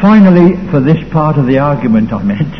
Finally, 0.00 0.70
for 0.70 0.80
this 0.80 0.98
part 1.10 1.38
of 1.38 1.46
the 1.46 1.58
argument 1.58 2.12
I 2.12 2.22
meant, 2.22 2.54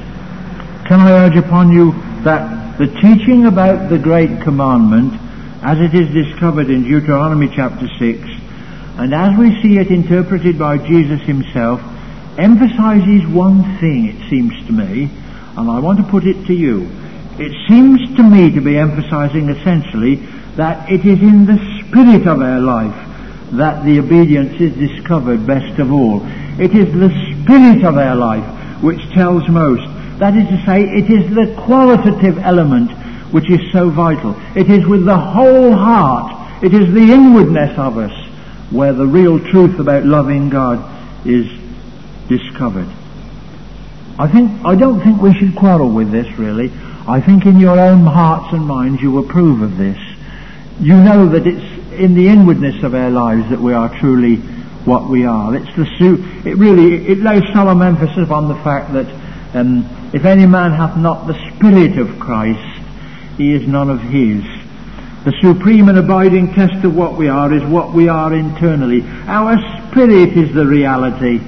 can 0.86 1.00
I 1.00 1.26
urge 1.26 1.36
upon 1.36 1.72
you 1.72 1.92
that 2.22 2.78
the 2.78 2.86
teaching 2.86 3.46
about 3.46 3.90
the 3.90 3.98
great 3.98 4.42
commandment, 4.42 5.14
as 5.62 5.78
it 5.78 5.94
is 5.94 6.08
discovered 6.14 6.70
in 6.70 6.84
Deuteronomy 6.84 7.48
chapter 7.54 7.88
6, 7.98 8.20
and 8.98 9.14
as 9.14 9.38
we 9.38 9.60
see 9.62 9.78
it 9.78 9.88
interpreted 9.88 10.58
by 10.58 10.78
Jesus 10.78 11.20
himself, 11.22 11.80
emphasizes 12.38 13.27
one 13.27 13.62
thing, 13.79 14.07
it 14.07 14.31
seems 14.31 14.55
to 14.66 14.72
me, 14.72 15.11
and 15.57 15.70
I 15.70 15.81
want 15.81 15.98
to 15.98 16.05
put 16.05 16.24
it 16.24 16.46
to 16.46 16.55
you. 16.55 16.88
It 17.38 17.53
seems 17.68 18.16
to 18.16 18.22
me 18.22 18.51
to 18.53 18.61
be 18.61 18.79
emphasizing 18.79 19.48
essentially 19.48 20.16
that 20.57 20.90
it 20.90 21.05
is 21.05 21.20
in 21.20 21.46
the 21.46 21.59
spirit 21.81 22.27
of 22.27 22.40
our 22.40 22.61
life 22.61 23.09
that 23.53 23.85
the 23.85 23.98
obedience 23.98 24.61
is 24.61 24.74
discovered 24.74 25.46
best 25.46 25.79
of 25.79 25.92
all. 25.92 26.20
It 26.61 26.74
is 26.74 26.92
the 26.92 27.11
spirit 27.33 27.85
of 27.85 27.96
our 27.96 28.16
life 28.16 28.83
which 28.83 29.01
tells 29.14 29.48
most. 29.48 29.87
That 30.18 30.37
is 30.37 30.48
to 30.48 30.64
say, 30.66 30.83
it 30.83 31.11
is 31.11 31.35
the 31.35 31.55
qualitative 31.64 32.38
element 32.38 32.90
which 33.33 33.51
is 33.51 33.61
so 33.72 33.90
vital. 33.90 34.35
It 34.57 34.70
is 34.70 34.87
with 34.87 35.05
the 35.05 35.18
whole 35.18 35.72
heart. 35.72 36.62
It 36.62 36.74
is 36.74 36.92
the 36.92 37.12
inwardness 37.12 37.79
of 37.79 37.98
us 37.98 38.12
where 38.70 38.92
the 38.92 39.07
real 39.07 39.38
truth 39.38 39.79
about 39.79 40.05
loving 40.05 40.51
God 40.51 40.79
is 41.27 41.46
discovered. 42.28 42.88
I 44.18 44.28
think, 44.28 44.64
I 44.64 44.74
don't 44.74 45.00
think 45.00 45.22
we 45.22 45.32
should 45.38 45.56
quarrel 45.56 45.90
with 45.90 46.10
this 46.10 46.26
really. 46.38 46.72
I 47.06 47.20
think 47.20 47.46
in 47.46 47.58
your 47.58 47.78
own 47.78 48.04
hearts 48.04 48.52
and 48.52 48.66
minds 48.66 49.00
you 49.00 49.18
approve 49.18 49.62
of 49.62 49.78
this. 49.78 49.98
You 50.80 50.96
know 50.96 51.28
that 51.30 51.46
it's 51.46 51.92
in 51.92 52.14
the 52.14 52.28
inwardness 52.28 52.82
of 52.82 52.94
our 52.94 53.10
lives 53.10 53.48
that 53.50 53.60
we 53.60 53.72
are 53.72 53.88
truly 53.98 54.36
what 54.84 55.08
we 55.08 55.24
are. 55.24 55.54
It's 55.54 55.74
the 55.76 55.86
su- 55.98 56.24
it 56.44 56.56
really, 56.56 57.06
it 57.06 57.18
lays 57.18 57.42
solemn 57.52 57.82
emphasis 57.82 58.18
upon 58.18 58.48
the 58.48 58.54
fact 58.56 58.92
that 58.92 59.06
um, 59.54 59.84
if 60.12 60.24
any 60.24 60.46
man 60.46 60.72
hath 60.72 60.96
not 60.96 61.26
the 61.26 61.34
Spirit 61.54 61.98
of 61.98 62.18
Christ, 62.18 62.82
he 63.36 63.52
is 63.52 63.66
none 63.66 63.90
of 63.90 64.00
his. 64.00 64.42
The 65.24 65.32
supreme 65.40 65.88
and 65.88 65.98
abiding 65.98 66.54
test 66.54 66.84
of 66.84 66.94
what 66.94 67.16
we 67.16 67.28
are 67.28 67.52
is 67.52 67.62
what 67.64 67.92
we 67.92 68.08
are 68.08 68.32
internally. 68.32 69.02
Our 69.26 69.58
spirit 69.88 70.36
is 70.36 70.54
the 70.54 70.64
reality, 70.64 71.40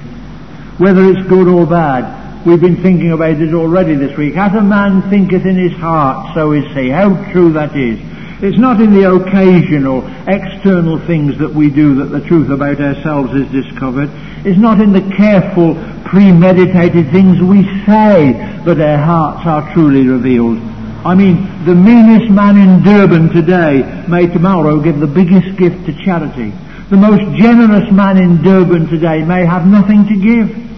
whether 0.81 1.05
it's 1.05 1.29
good 1.29 1.47
or 1.47 1.67
bad. 1.67 2.43
We've 2.43 2.59
been 2.59 2.81
thinking 2.81 3.11
about 3.11 3.39
it 3.39 3.53
already 3.53 3.93
this 3.93 4.17
week. 4.17 4.35
As 4.35 4.51
a 4.55 4.63
man 4.63 5.07
thinketh 5.11 5.45
in 5.45 5.55
his 5.55 5.77
heart, 5.77 6.33
so 6.33 6.53
is 6.53 6.65
he. 6.73 6.89
How 6.89 7.13
true 7.31 7.53
that 7.53 7.77
is. 7.77 7.99
It's 8.41 8.57
not 8.57 8.81
in 8.81 8.91
the 8.91 9.13
occasional 9.13 10.01
external 10.27 10.97
things 11.05 11.37
that 11.37 11.53
we 11.53 11.69
do 11.69 11.93
that 12.01 12.05
the 12.05 12.25
truth 12.25 12.49
about 12.49 12.81
ourselves 12.81 13.31
is 13.35 13.45
discovered. 13.51 14.09
It's 14.43 14.57
not 14.57 14.81
in 14.81 14.91
the 14.91 15.05
careful, 15.15 15.75
premeditated 16.09 17.11
things 17.11 17.39
we 17.39 17.61
say 17.85 18.33
that 18.65 18.81
our 18.81 18.97
hearts 18.97 19.45
are 19.45 19.71
truly 19.75 20.07
revealed. 20.07 20.57
I 21.05 21.13
mean, 21.13 21.45
the 21.65 21.75
meanest 21.75 22.31
man 22.31 22.57
in 22.57 22.81
Durban 22.81 23.29
today 23.29 23.85
may 24.09 24.25
tomorrow 24.25 24.79
give 24.79 24.99
the 24.99 25.05
biggest 25.05 25.57
gift 25.57 25.85
to 25.85 25.93
charity. 26.03 26.49
The 26.89 26.97
most 26.97 27.21
generous 27.37 27.91
man 27.91 28.17
in 28.17 28.41
Durban 28.41 28.87
today 28.87 29.23
may 29.23 29.45
have 29.45 29.67
nothing 29.67 30.07
to 30.07 30.15
give. 30.17 30.70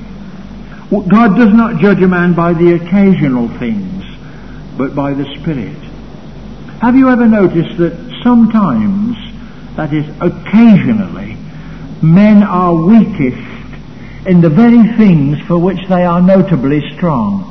God 1.01 1.35
does 1.37 1.53
not 1.53 1.81
judge 1.81 2.01
a 2.01 2.07
man 2.07 2.33
by 2.33 2.53
the 2.53 2.73
occasional 2.73 3.47
things, 3.57 4.03
but 4.77 4.95
by 4.95 5.13
the 5.13 5.25
Spirit. 5.39 5.77
Have 6.81 6.95
you 6.95 7.09
ever 7.09 7.25
noticed 7.25 7.77
that 7.77 8.21
sometimes, 8.23 9.17
that 9.75 9.93
is 9.93 10.05
occasionally, 10.21 11.37
men 12.01 12.43
are 12.43 12.75
weakest 12.75 14.27
in 14.27 14.41
the 14.41 14.49
very 14.49 14.95
things 14.97 15.39
for 15.47 15.57
which 15.57 15.79
they 15.87 16.03
are 16.03 16.21
notably 16.21 16.81
strong? 16.95 17.49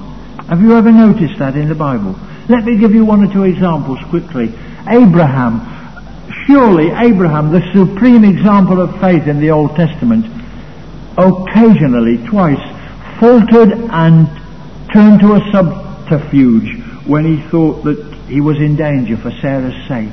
Have 0.48 0.60
you 0.60 0.76
ever 0.76 0.92
noticed 0.92 1.38
that 1.38 1.56
in 1.56 1.68
the 1.68 1.74
Bible? 1.74 2.18
Let 2.48 2.64
me 2.64 2.76
give 2.76 2.94
you 2.94 3.04
one 3.04 3.24
or 3.24 3.32
two 3.32 3.44
examples 3.44 3.98
quickly. 4.10 4.52
Abraham, 4.88 5.62
surely 6.46 6.90
Abraham, 6.90 7.52
the 7.52 7.62
supreme 7.72 8.24
example 8.24 8.80
of 8.80 9.00
faith 9.00 9.26
in 9.26 9.40
the 9.40 9.50
Old 9.50 9.74
Testament, 9.76 10.26
occasionally, 11.16 12.18
twice, 12.26 12.60
faltered 13.22 13.70
and 13.70 14.26
turned 14.92 15.20
to 15.20 15.34
a 15.34 15.52
subterfuge 15.52 16.76
when 17.06 17.24
he 17.24 17.40
thought 17.50 17.84
that 17.84 17.96
he 18.26 18.40
was 18.40 18.56
in 18.56 18.74
danger 18.74 19.16
for 19.16 19.30
Sarah's 19.40 19.78
sake. 19.86 20.10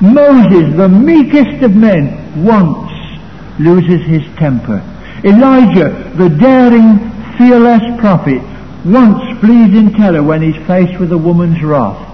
Moses, 0.00 0.74
the 0.74 0.88
meekest 0.88 1.62
of 1.62 1.76
men, 1.76 2.42
once 2.46 2.90
loses 3.60 4.06
his 4.06 4.24
temper. 4.38 4.82
Elijah, 5.22 5.90
the 6.16 6.30
daring, 6.30 6.96
fearless 7.36 7.82
prophet, 8.00 8.40
once 8.86 9.38
flees 9.40 9.74
in 9.74 9.92
terror 9.92 10.22
when 10.22 10.40
he's 10.40 10.66
faced 10.66 10.98
with 10.98 11.12
a 11.12 11.18
woman's 11.18 11.62
wrath. 11.62 12.06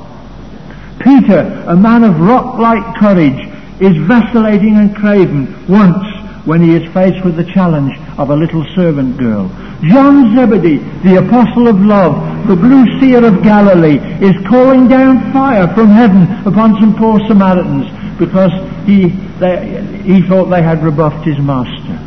Peter, 0.99 1.65
a 1.69 1.77
man 1.77 2.03
of 2.03 2.19
rock-like 2.19 2.97
courage, 2.97 3.47
is 3.81 3.97
vacillating 4.09 4.77
and 4.77 4.97
craven 4.97 5.55
once 5.69 6.05
when 6.47 6.61
he 6.61 6.75
is 6.75 6.93
faced 6.93 7.25
with 7.25 7.37
the 7.37 7.45
challenge 7.45 7.97
of 8.19 8.31
a 8.31 8.35
little 8.35 8.65
servant 8.75 9.17
girl. 9.19 9.49
John 9.89 10.35
Zebedee, 10.35 10.79
the 11.03 11.17
apostle 11.19 11.69
of 11.69 11.81
love, 11.81 12.47
the 12.49 12.57
blue 12.57 12.85
seer 13.01 13.25
of 13.25 13.43
Galilee, 13.43 13.99
is 14.25 14.35
calling 14.47 14.89
down 14.89 15.33
fire 15.33 15.67
from 15.75 15.89
heaven 15.89 16.23
upon 16.47 16.79
some 16.81 16.97
poor 16.97 17.21
Samaritans 17.27 17.91
because 18.19 18.53
he, 18.87 19.09
they, 19.41 19.83
he 20.05 20.23
thought 20.29 20.47
they 20.47 20.63
had 20.63 20.83
rebuffed 20.83 21.27
his 21.27 21.39
master. 21.39 21.99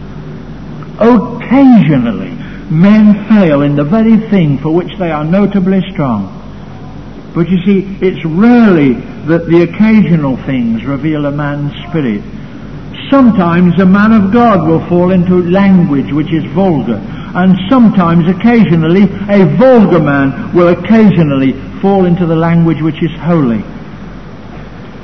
Occasionally, 1.00 2.32
men 2.72 3.28
fail 3.28 3.62
in 3.62 3.76
the 3.76 3.84
very 3.84 4.18
thing 4.30 4.58
for 4.60 4.72
which 4.72 4.98
they 4.98 5.12
are 5.12 5.24
notably 5.24 5.82
strong. 5.92 6.34
But 7.36 7.50
you 7.50 7.58
see, 7.66 7.98
it's 8.02 8.24
rarely 8.26 8.94
that 9.28 9.46
the 9.46 9.62
occasional 9.64 10.38
things 10.46 10.84
reveal 10.86 11.26
a 11.26 11.32
man's 11.32 11.74
spirit. 11.88 12.24
Sometimes 13.12 13.80
a 13.80 13.86
man 13.86 14.12
of 14.12 14.34
God 14.34 14.68
will 14.68 14.86
fall 14.90 15.12
into 15.12 15.44
language 15.44 16.12
which 16.12 16.34
is 16.34 16.44
vulgar, 16.54 17.00
and 17.38 17.56
sometimes, 17.70 18.28
occasionally, 18.28 19.04
a 19.04 19.46
vulgar 19.46 20.00
man 20.00 20.56
will 20.56 20.70
occasionally 20.70 21.54
fall 21.82 22.06
into 22.06 22.26
the 22.26 22.36
language 22.36 22.82
which 22.82 23.04
is 23.04 23.12
holy. 23.20 23.64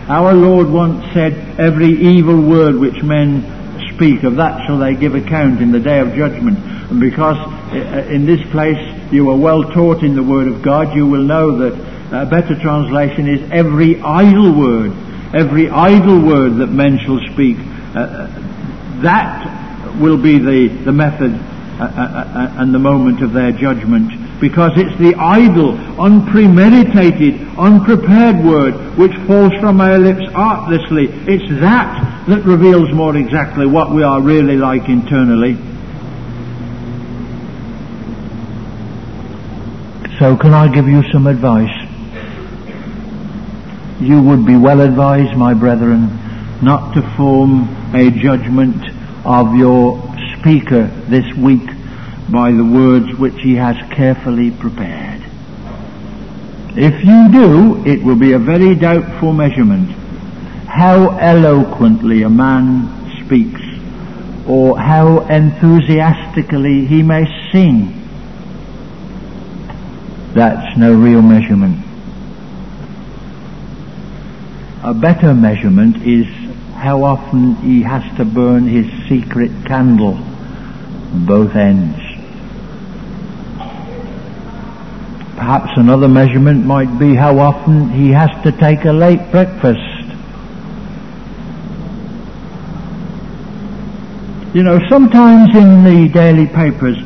Our 0.10 0.34
Lord 0.34 0.68
once 0.68 1.06
said, 1.14 1.60
every 1.60 1.92
evil 1.92 2.42
word 2.42 2.76
which 2.76 3.04
men 3.04 3.46
speak, 3.94 4.24
of 4.24 4.38
that 4.38 4.66
shall 4.66 4.80
they 4.80 4.96
give 4.96 5.14
account 5.14 5.62
in 5.62 5.72
the 5.72 5.80
day 5.80 6.00
of 6.00 6.16
judgment. 6.16 6.58
And 6.90 7.00
because 7.00 7.38
uh, 7.38 8.10
in 8.10 8.26
this 8.26 8.42
place 8.50 8.82
you 9.14 9.30
are 9.30 9.38
well 9.38 9.72
taught 9.72 10.02
in 10.02 10.16
the 10.16 10.24
Word 10.24 10.48
of 10.48 10.64
God, 10.64 10.96
you 10.96 11.06
will 11.06 11.22
know 11.22 11.60
that 11.60 11.74
a 12.24 12.26
better 12.26 12.60
translation 12.60 13.30
is 13.30 13.48
every 13.52 14.02
idle 14.02 14.58
word, 14.58 14.92
every 15.36 15.70
idle 15.70 16.20
word 16.26 16.56
that 16.56 16.68
men 16.68 16.98
shall 17.06 17.20
speak. 17.32 17.58
Uh, 17.94 18.26
that 19.04 20.02
will 20.02 20.18
be 20.18 20.40
the, 20.40 20.68
the 20.84 20.92
method 20.92 21.53
and 21.92 22.74
the 22.74 22.80
moment 22.80 23.22
of 23.22 23.34
their 23.34 23.52
judgment 23.52 24.10
because 24.40 24.72
it's 24.76 24.98
the 25.00 25.16
idle, 25.16 25.78
unpremeditated, 26.00 27.58
unprepared 27.58 28.44
word 28.44 28.74
which 28.98 29.14
falls 29.26 29.54
from 29.62 29.80
our 29.80 29.98
lips 29.98 30.26
artlessly. 30.36 31.08
It's 31.28 31.48
that 31.62 32.26
that 32.28 32.44
reveals 32.46 32.92
more 32.94 33.16
exactly 33.16 33.66
what 33.66 33.92
we 33.92 34.04
are 34.04 34.22
really 34.22 34.58
like 34.58 34.90
internally. 34.90 35.56
So 40.20 40.38
can 40.38 40.54
I 40.54 40.74
give 40.74 40.88
you 40.88 41.04
some 41.12 41.28
advice? 41.28 41.74
You 44.00 44.22
would 44.22 44.46
be 44.46 44.58
well 44.58 44.82
advised, 44.82 45.38
my 45.38 45.54
brethren, 45.54 46.08
not 46.62 46.94
to 46.96 47.02
form 47.16 47.68
a 47.96 48.12
judgment 48.12 48.84
of 49.26 49.56
your 49.56 50.13
speaker 50.44 50.88
this 51.08 51.34
week 51.38 51.66
by 52.30 52.52
the 52.52 52.64
words 52.66 53.18
which 53.18 53.40
he 53.42 53.56
has 53.56 53.78
carefully 53.94 54.52
prepared. 54.52 55.22
If 56.76 57.06
you 57.06 57.32
do, 57.32 57.86
it 57.86 58.04
will 58.04 58.18
be 58.18 58.34
a 58.34 58.40
very 58.40 58.76
doubtful 58.76 59.32
measurement 59.32 59.90
how 60.68 61.18
eloquently 61.18 62.24
a 62.24 62.30
man 62.30 63.24
speaks 63.24 63.62
or 64.46 64.78
how 64.78 65.20
enthusiastically 65.28 66.88
he 66.88 67.02
may 67.04 67.24
sing. 67.54 68.02
That's 70.34 70.78
no 70.78 70.94
real 70.94 71.22
measurement. 71.22 71.78
A 74.84 74.94
better 74.94 75.34
measurement 75.34 76.06
is 76.06 76.28
how 76.76 77.04
often 77.06 77.56
he 77.58 77.82
has 77.84 78.04
to 78.18 78.26
burn 78.26 78.68
his 78.68 78.88
secret 79.08 79.52
candle 79.66 80.33
both 81.14 81.56
ends. 81.56 81.98
Perhaps 85.36 85.72
another 85.78 86.08
measurement 86.08 86.66
might 86.66 86.98
be 87.00 87.16
how 87.16 87.38
often 87.40 87.90
he 87.90 88.12
has 88.12 88.30
to 88.44 88.52
take 88.52 88.86
a 88.86 88.92
late 88.92 89.32
breakfast. 89.32 89.80
You 94.54 94.64
know, 94.64 94.80
sometimes 94.88 95.56
in 95.56 95.84
the 95.84 96.10
daily 96.14 96.48
papers 96.48 96.98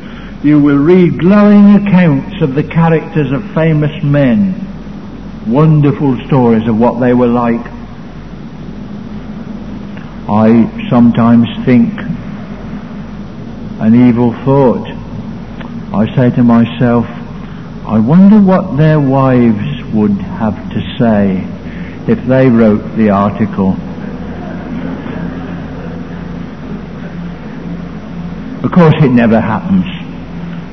you 0.44 0.60
will 0.60 0.76
read 0.76 1.18
glowing 1.18 1.74
accounts 1.74 2.40
of 2.42 2.54
the 2.54 2.62
characters 2.62 3.32
of 3.32 3.42
famous 3.54 4.02
men, 4.04 4.54
wonderful 5.48 6.16
stories 6.26 6.68
of 6.68 6.78
what 6.78 7.00
they 7.00 7.14
were 7.14 7.26
like. 7.26 7.66
I 10.30 10.86
sometimes 10.90 11.48
think 11.64 11.92
an 13.80 14.08
evil 14.08 14.32
thought. 14.44 14.86
I 15.94 16.06
say 16.14 16.34
to 16.36 16.42
myself, 16.42 17.06
I 17.86 17.98
wonder 17.98 18.40
what 18.40 18.76
their 18.76 19.00
wives 19.00 19.82
would 19.94 20.12
have 20.12 20.54
to 20.72 20.96
say 20.98 21.46
if 22.06 22.24
they 22.26 22.48
wrote 22.48 22.96
the 22.96 23.10
article. 23.10 23.76
Of 28.64 28.72
course, 28.72 28.94
it 29.02 29.10
never 29.10 29.40
happens. 29.40 29.86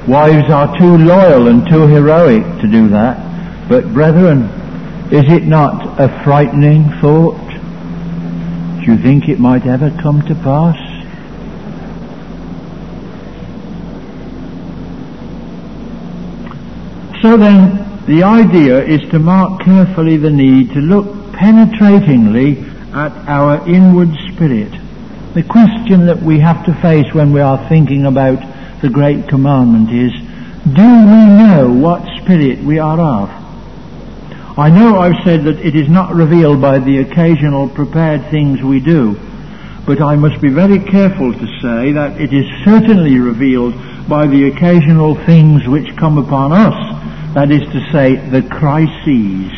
Wives 0.07 0.51
are 0.51 0.77
too 0.77 0.97
loyal 0.97 1.47
and 1.47 1.67
too 1.69 1.87
heroic 1.87 2.43
to 2.61 2.67
do 2.67 2.89
that. 2.89 3.69
But, 3.69 3.93
brethren, 3.93 4.43
is 5.11 5.31
it 5.31 5.43
not 5.43 5.99
a 5.99 6.09
frightening 6.23 6.89
thought? 6.99 7.39
Do 8.79 8.91
you 8.91 8.97
think 8.97 9.29
it 9.29 9.39
might 9.39 9.65
ever 9.65 9.91
come 10.01 10.21
to 10.23 10.35
pass? 10.35 10.84
So 17.25 17.37
then, 17.37 18.05
the 18.05 18.21
idea 18.21 18.85
is 18.85 19.01
to 19.09 19.17
mark 19.17 19.63
carefully 19.63 20.15
the 20.17 20.29
need 20.29 20.73
to 20.73 20.79
look 20.79 21.07
penetratingly 21.33 22.61
at 22.93 23.11
our 23.27 23.67
inward 23.67 24.09
spirit. 24.31 24.71
The 25.33 25.41
question 25.41 26.05
that 26.05 26.21
we 26.21 26.37
have 26.41 26.63
to 26.67 26.73
face 26.83 27.11
when 27.15 27.33
we 27.33 27.41
are 27.41 27.67
thinking 27.67 28.05
about 28.05 28.37
the 28.83 28.89
Great 28.89 29.27
Commandment 29.27 29.89
is, 29.89 30.11
do 30.71 30.85
we 30.85 31.25
know 31.41 31.73
what 31.73 32.05
spirit 32.21 32.59
we 32.59 32.77
are 32.77 32.99
of? 32.99 33.29
I 34.59 34.69
know 34.69 34.99
I've 34.99 35.23
said 35.23 35.45
that 35.45 35.65
it 35.65 35.75
is 35.75 35.89
not 35.89 36.13
revealed 36.13 36.61
by 36.61 36.77
the 36.77 36.99
occasional 36.99 37.69
prepared 37.69 38.29
things 38.29 38.61
we 38.61 38.79
do, 38.79 39.19
but 39.87 39.99
I 39.99 40.15
must 40.15 40.43
be 40.43 40.49
very 40.49 40.77
careful 40.77 41.33
to 41.33 41.47
say 41.59 41.91
that 41.93 42.21
it 42.21 42.31
is 42.31 42.45
certainly 42.63 43.17
revealed 43.17 43.73
by 44.07 44.27
the 44.27 44.47
occasional 44.49 45.15
things 45.25 45.67
which 45.67 45.97
come 45.97 46.19
upon 46.19 46.53
us 46.53 46.95
that 47.35 47.51
is 47.51 47.61
to 47.61 47.91
say, 47.91 48.15
the 48.15 48.41
crises. 48.47 49.51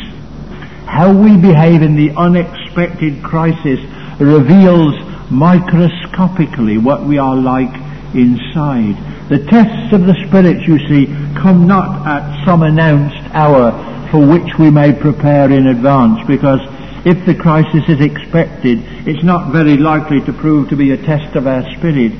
How 0.84 1.14
we 1.14 1.36
behave 1.36 1.80
in 1.80 1.94
the 1.94 2.10
unexpected 2.16 3.22
crisis 3.22 3.78
reveals 4.18 4.98
microscopically 5.30 6.76
what 6.76 7.06
we 7.06 7.18
are 7.18 7.36
like 7.36 7.72
inside. 8.14 8.98
The 9.30 9.46
tests 9.46 9.92
of 9.92 10.06
the 10.06 10.18
Spirit, 10.26 10.66
you 10.66 10.78
see, 10.88 11.06
come 11.38 11.68
not 11.68 12.04
at 12.04 12.44
some 12.44 12.62
announced 12.62 13.22
hour 13.32 13.70
for 14.10 14.26
which 14.26 14.58
we 14.58 14.70
may 14.70 14.92
prepare 14.92 15.52
in 15.52 15.68
advance, 15.68 16.26
because 16.26 16.60
if 17.06 17.24
the 17.26 17.34
crisis 17.34 17.88
is 17.88 18.00
expected, 18.00 18.80
it's 19.06 19.22
not 19.22 19.52
very 19.52 19.76
likely 19.76 20.20
to 20.22 20.32
prove 20.32 20.68
to 20.70 20.76
be 20.76 20.90
a 20.90 20.96
test 20.96 21.36
of 21.36 21.46
our 21.46 21.62
spirit. 21.76 22.12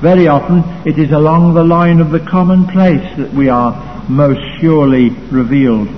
Very 0.00 0.28
often, 0.28 0.62
it 0.86 0.98
is 0.98 1.10
along 1.10 1.54
the 1.54 1.64
line 1.64 2.00
of 2.00 2.10
the 2.10 2.20
commonplace 2.20 3.16
that 3.16 3.32
we 3.34 3.48
are 3.48 3.89
most 4.10 4.40
surely 4.60 5.10
revealed. 5.30 5.88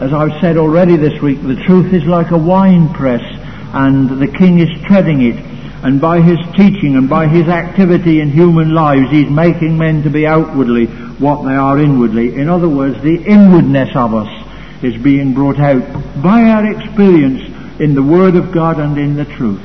As 0.00 0.12
I've 0.12 0.40
said 0.40 0.56
already 0.56 0.96
this 0.96 1.20
week, 1.20 1.42
the 1.42 1.62
truth 1.66 1.92
is 1.92 2.04
like 2.04 2.30
a 2.30 2.38
wine 2.38 2.92
press 2.94 3.22
and 3.74 4.20
the 4.20 4.28
king 4.28 4.58
is 4.58 4.68
treading 4.86 5.22
it 5.22 5.36
and 5.84 6.00
by 6.00 6.20
his 6.20 6.38
teaching 6.56 6.96
and 6.96 7.08
by 7.08 7.26
his 7.26 7.48
activity 7.48 8.20
in 8.20 8.30
human 8.30 8.72
lives 8.72 9.10
he's 9.10 9.28
making 9.28 9.76
men 9.76 10.02
to 10.04 10.10
be 10.10 10.26
outwardly 10.26 10.86
what 11.18 11.42
they 11.42 11.54
are 11.54 11.78
inwardly. 11.78 12.34
In 12.34 12.48
other 12.48 12.68
words, 12.68 13.02
the 13.02 13.22
inwardness 13.24 13.90
of 13.94 14.14
us 14.14 14.84
is 14.84 15.00
being 15.02 15.34
brought 15.34 15.58
out 15.58 15.82
by 16.22 16.42
our 16.42 16.70
experience 16.70 17.42
in 17.80 17.94
the 17.94 18.02
Word 18.02 18.36
of 18.36 18.52
God 18.52 18.78
and 18.78 18.96
in 18.98 19.16
the 19.16 19.24
truth. 19.24 19.62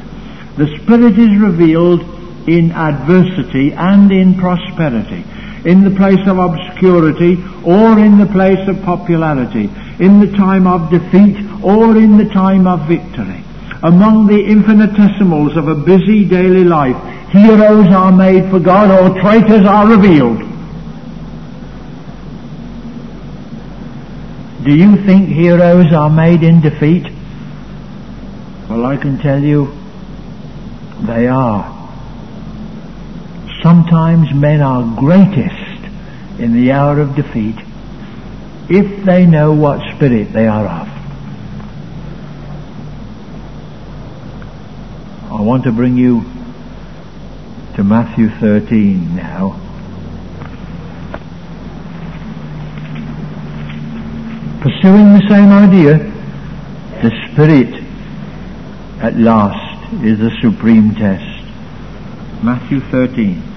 The 0.57 0.67
Spirit 0.81 1.19
is 1.19 1.39
revealed 1.39 2.01
in 2.47 2.71
adversity 2.71 3.73
and 3.73 4.11
in 4.11 4.35
prosperity 4.35 5.23
in 5.67 5.83
the 5.83 5.91
place 5.91 6.25
of 6.25 6.39
obscurity 6.39 7.35
or 7.65 7.99
in 7.99 8.17
the 8.17 8.25
place 8.31 8.65
of 8.69 8.81
popularity, 8.83 9.69
in 9.99 10.21
the 10.21 10.31
time 10.37 10.65
of 10.65 10.89
defeat 10.89 11.35
or 11.61 11.97
in 11.97 12.17
the 12.17 12.29
time 12.33 12.65
of 12.65 12.87
victory. 12.87 13.43
Among 13.83 14.27
the 14.27 14.43
infinitesimals 14.43 15.57
of 15.57 15.67
a 15.67 15.75
busy 15.75 16.23
daily 16.25 16.63
life, 16.63 16.95
heroes 17.31 17.87
are 17.87 18.11
made 18.13 18.49
for 18.49 18.59
God 18.59 18.89
or 18.89 19.21
traitors 19.21 19.67
are 19.67 19.87
revealed. 19.87 20.39
Do 24.63 24.73
you 24.73 24.95
think 25.05 25.29
heroes 25.29 25.93
are 25.93 26.09
made 26.09 26.43
in 26.43 26.61
defeat? 26.61 27.03
Well, 28.69 28.85
I 28.85 28.97
can 28.97 29.19
tell 29.19 29.41
you 29.43 29.67
they 31.05 31.27
are. 31.27 31.75
Sometimes 33.61 34.33
men 34.33 34.61
are 34.61 34.95
greatest 34.99 35.66
in 36.39 36.53
the 36.53 36.71
hour 36.71 36.99
of 36.99 37.15
defeat 37.15 37.55
if 38.69 39.05
they 39.05 39.25
know 39.25 39.53
what 39.53 39.79
spirit 39.95 40.33
they 40.33 40.47
are 40.47 40.65
of. 40.65 40.87
I 45.31 45.41
want 45.41 45.63
to 45.63 45.71
bring 45.71 45.97
you 45.97 46.21
to 47.75 47.83
Matthew 47.83 48.29
13 48.39 49.15
now. 49.15 49.63
Pursuing 54.61 55.13
the 55.13 55.25
same 55.29 55.51
idea, 55.51 55.97
The 57.03 57.11
Spirit 57.31 57.83
at 59.01 59.15
last 59.17 59.93
is 60.03 60.17
the 60.17 60.31
supreme 60.41 60.95
test. 60.95 61.23
Matthew 62.43 62.79
13. 62.79 63.56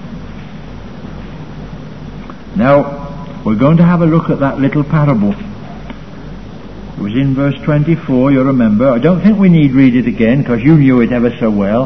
Now, 2.55 3.43
we're 3.45 3.55
going 3.55 3.77
to 3.77 3.85
have 3.85 4.01
a 4.01 4.05
look 4.05 4.29
at 4.29 4.39
that 4.39 4.59
little 4.59 4.83
parable. 4.83 5.31
It 5.31 7.01
was 7.01 7.13
in 7.13 7.33
verse 7.33 7.55
24, 7.63 8.31
you 8.31 8.43
remember. 8.43 8.89
I 8.89 8.99
don't 8.99 9.21
think 9.21 9.39
we 9.39 9.49
need 9.49 9.71
read 9.73 9.95
it 9.95 10.07
again 10.07 10.41
because 10.43 10.61
you 10.61 10.75
knew 10.77 11.01
it 11.01 11.11
ever 11.11 11.35
so 11.39 11.49
well. 11.49 11.85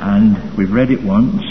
And 0.00 0.56
we've 0.56 0.72
read 0.72 0.90
it 0.90 1.02
once. 1.02 1.42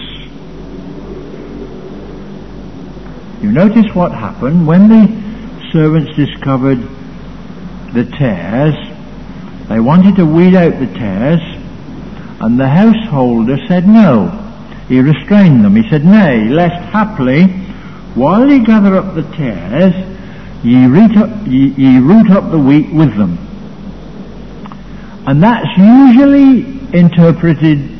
You 3.41 3.51
notice 3.51 3.95
what 3.95 4.11
happened 4.11 4.67
when 4.67 4.89
the 4.89 5.72
servants 5.72 6.15
discovered 6.15 6.80
the 7.93 8.03
tares. 8.03 8.76
They 9.70 9.80
wanted 9.80 10.17
to 10.17 10.26
weed 10.26 10.55
out 10.55 10.78
the 10.80 10.88
tares, 10.88 11.41
and 12.41 12.59
the 12.59 12.67
householder 12.67 13.57
said 13.67 13.88
no. 13.88 14.28
He 14.89 14.99
restrained 14.99 15.63
them. 15.63 15.76
He 15.76 15.88
said, 15.89 16.03
Nay, 16.03 16.49
lest 16.49 16.84
haply, 16.91 17.68
while 18.16 18.49
ye 18.49 18.64
gather 18.64 18.95
up 18.95 19.16
the 19.16 19.24
tares, 19.24 19.93
ye 20.64 20.86
root 20.86 21.16
up, 21.18 21.47
ye, 21.47 21.68
ye 21.70 21.99
root 21.99 22.30
up 22.32 22.51
the 22.51 22.60
wheat 22.60 22.91
with 22.93 23.16
them. 23.16 23.38
And 25.28 25.43
that's 25.43 25.78
usually 25.78 26.80
interpreted 26.97 27.97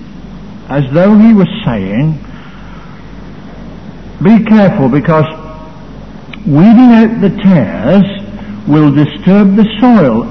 as 0.70 0.92
though 0.92 1.18
he 1.18 1.34
was 1.34 1.48
saying, 1.66 2.14
be 4.22 4.44
careful 4.46 4.90
because 4.90 5.26
weeding 6.46 6.92
out 6.92 7.22
the 7.22 7.30
tares 7.42 8.68
will 8.68 8.94
disturb 8.94 9.56
the 9.56 9.66
soil 9.80 10.24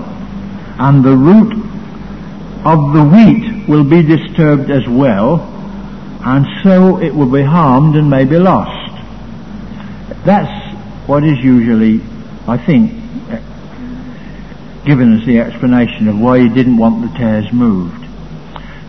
and 0.78 1.04
the 1.04 1.16
root 1.16 1.52
of 2.64 2.92
the 2.92 3.04
wheat 3.04 3.68
will 3.68 3.84
be 3.84 4.02
disturbed 4.02 4.70
as 4.70 4.86
well 4.88 5.40
and 6.24 6.46
so 6.62 6.98
it 7.00 7.14
will 7.14 7.30
be 7.30 7.42
harmed 7.42 7.96
and 7.96 8.10
may 8.10 8.24
be 8.24 8.38
lost. 8.38 8.77
That's 10.28 11.08
what 11.08 11.24
is 11.24 11.38
usually, 11.38 12.02
I 12.46 12.58
think, 12.58 12.92
given 14.84 15.18
as 15.18 15.24
the 15.24 15.38
explanation 15.38 16.06
of 16.06 16.20
why 16.20 16.40
he 16.40 16.50
didn't 16.50 16.76
want 16.76 17.00
the 17.00 17.18
tares 17.18 17.50
moved. 17.50 18.04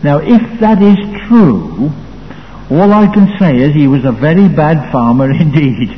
Now 0.04 0.18
if 0.18 0.60
that 0.60 0.82
is 0.82 0.98
true, 1.28 1.90
all 2.70 2.92
I 2.92 3.06
can 3.06 3.38
say 3.38 3.56
is 3.56 3.72
he 3.72 3.88
was 3.88 4.04
a 4.04 4.12
very 4.12 4.48
bad 4.48 4.92
farmer 4.92 5.30
indeed. 5.46 5.88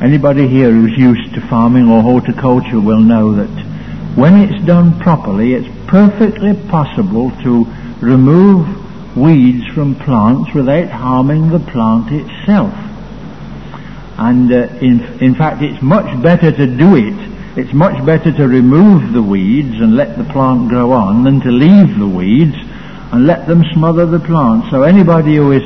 Anybody 0.00 0.48
here 0.48 0.72
who's 0.72 0.96
used 0.96 1.34
to 1.34 1.42
farming 1.42 1.90
or 1.90 2.00
horticulture 2.00 2.80
will 2.80 3.00
know 3.00 3.34
that 3.34 4.16
when 4.16 4.40
it's 4.40 4.64
done 4.64 4.98
properly, 4.98 5.52
it's 5.52 5.68
perfectly 5.88 6.54
possible 6.70 7.32
to 7.42 7.66
remove 8.00 9.14
weeds 9.14 9.66
from 9.74 9.94
plants 9.94 10.54
without 10.54 10.88
harming 10.88 11.50
the 11.50 11.60
plant 11.60 12.10
itself. 12.10 12.85
And 14.18 14.50
uh, 14.50 14.68
in, 14.80 15.00
in 15.20 15.34
fact, 15.34 15.62
it's 15.62 15.82
much 15.82 16.08
better 16.22 16.50
to 16.50 16.66
do 16.66 16.96
it. 16.96 17.58
It's 17.58 17.72
much 17.72 18.04
better 18.04 18.32
to 18.32 18.48
remove 18.48 19.12
the 19.12 19.22
weeds 19.22 19.76
and 19.80 19.96
let 19.96 20.16
the 20.16 20.24
plant 20.24 20.68
grow 20.68 20.92
on 20.92 21.24
than 21.24 21.40
to 21.40 21.50
leave 21.50 21.98
the 21.98 22.08
weeds 22.08 22.56
and 23.12 23.26
let 23.26 23.46
them 23.46 23.62
smother 23.72 24.06
the 24.06 24.20
plant. 24.20 24.70
So 24.70 24.82
anybody 24.82 25.36
who 25.36 25.52
is, 25.52 25.62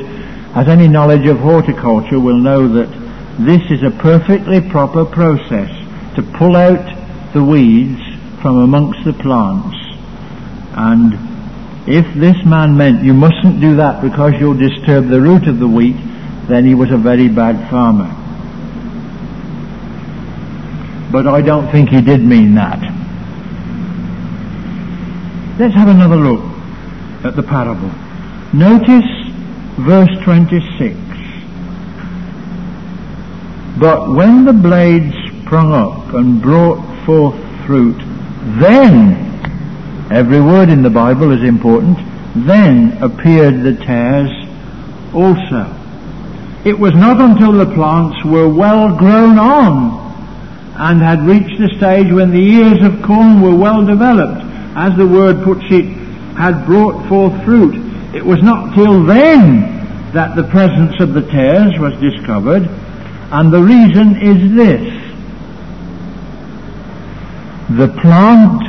has 0.55 0.69
any 0.69 0.89
knowledge 0.89 1.27
of 1.27 1.39
horticulture 1.39 2.19
will 2.19 2.39
know 2.39 2.69
that 2.69 2.91
this 3.39 3.63
is 3.71 3.83
a 3.83 3.91
perfectly 3.91 4.61
proper 4.61 5.05
process 5.05 5.71
to 6.17 6.23
pull 6.37 6.57
out 6.57 7.33
the 7.33 7.43
weeds 7.43 8.03
from 8.43 8.59
amongst 8.59 9.05
the 9.05 9.13
plants. 9.13 9.77
And 10.75 11.89
if 11.89 12.07
this 12.15 12.37
man 12.45 12.77
meant 12.77 13.03
you 13.03 13.15
mustn't 13.15 13.61
do 13.61 13.77
that 13.77 14.03
because 14.03 14.35
you'll 14.39 14.59
disturb 14.59 15.09
the 15.09 15.21
root 15.21 15.49
of 15.49 15.59
the 15.59 15.69
wheat, 15.69 15.97
then 16.49 16.65
he 16.65 16.75
was 16.75 16.91
a 16.91 16.99
very 16.99 17.29
bad 17.29 17.71
farmer. 17.71 18.20
But 21.11 21.27
I 21.27 21.43
don't 21.43 21.71
think 21.73 21.89
he 21.89 22.01
did 22.01 22.23
mean 22.23 22.55
that. 22.55 22.79
Let's 25.59 25.75
have 25.75 25.89
another 25.89 26.17
look 26.17 26.45
at 27.25 27.35
the 27.35 27.43
parable. 27.43 27.91
Notice 28.55 29.11
verse 29.81 30.11
26. 30.25 30.97
But 33.79 34.15
when 34.15 34.45
the 34.45 34.53
blade 34.53 35.13
sprung 35.43 35.73
up 35.73 36.15
and 36.15 36.41
brought 36.41 36.79
forth 37.05 37.37
fruit, 37.67 37.99
then, 38.61 40.09
every 40.13 40.41
word 40.41 40.69
in 40.69 40.83
the 40.83 40.91
Bible 40.91 41.33
is 41.33 41.43
important, 41.43 41.99
then 42.47 43.03
appeared 43.03 43.63
the 43.63 43.75
tares 43.85 44.31
also. 45.13 45.77
It 46.65 46.79
was 46.79 46.95
not 46.95 47.21
until 47.21 47.53
the 47.53 47.75
plants 47.75 48.25
were 48.25 48.49
well 48.49 48.97
grown 48.97 49.39
on 49.39 50.10
and 50.81 51.03
had 51.03 51.21
reached 51.27 51.61
the 51.61 51.69
stage 51.77 52.11
when 52.11 52.31
the 52.31 52.41
ears 52.41 52.83
of 52.83 53.03
corn 53.03 53.43
were 53.43 53.55
well 53.55 53.85
developed, 53.85 54.41
as 54.77 54.97
the 54.97 55.07
word 55.07 55.45
puts 55.45 55.65
it, 55.71 55.85
had 56.39 56.65
brought 56.65 57.07
forth 57.07 57.45
fruit. 57.45 57.75
It 58.15 58.25
was 58.25 58.43
not 58.43 58.75
till 58.75 59.05
then 59.05 59.61
that 60.15 60.37
the 60.37 60.45
presence 60.45 60.99
of 60.99 61.13
the 61.13 61.21
tares 61.21 61.79
was 61.79 61.93
discovered, 62.01 62.67
and 62.67 63.53
the 63.53 63.61
reason 63.63 64.17
is 64.23 64.57
this. 64.57 64.89
The 67.77 67.89
plant 68.01 68.65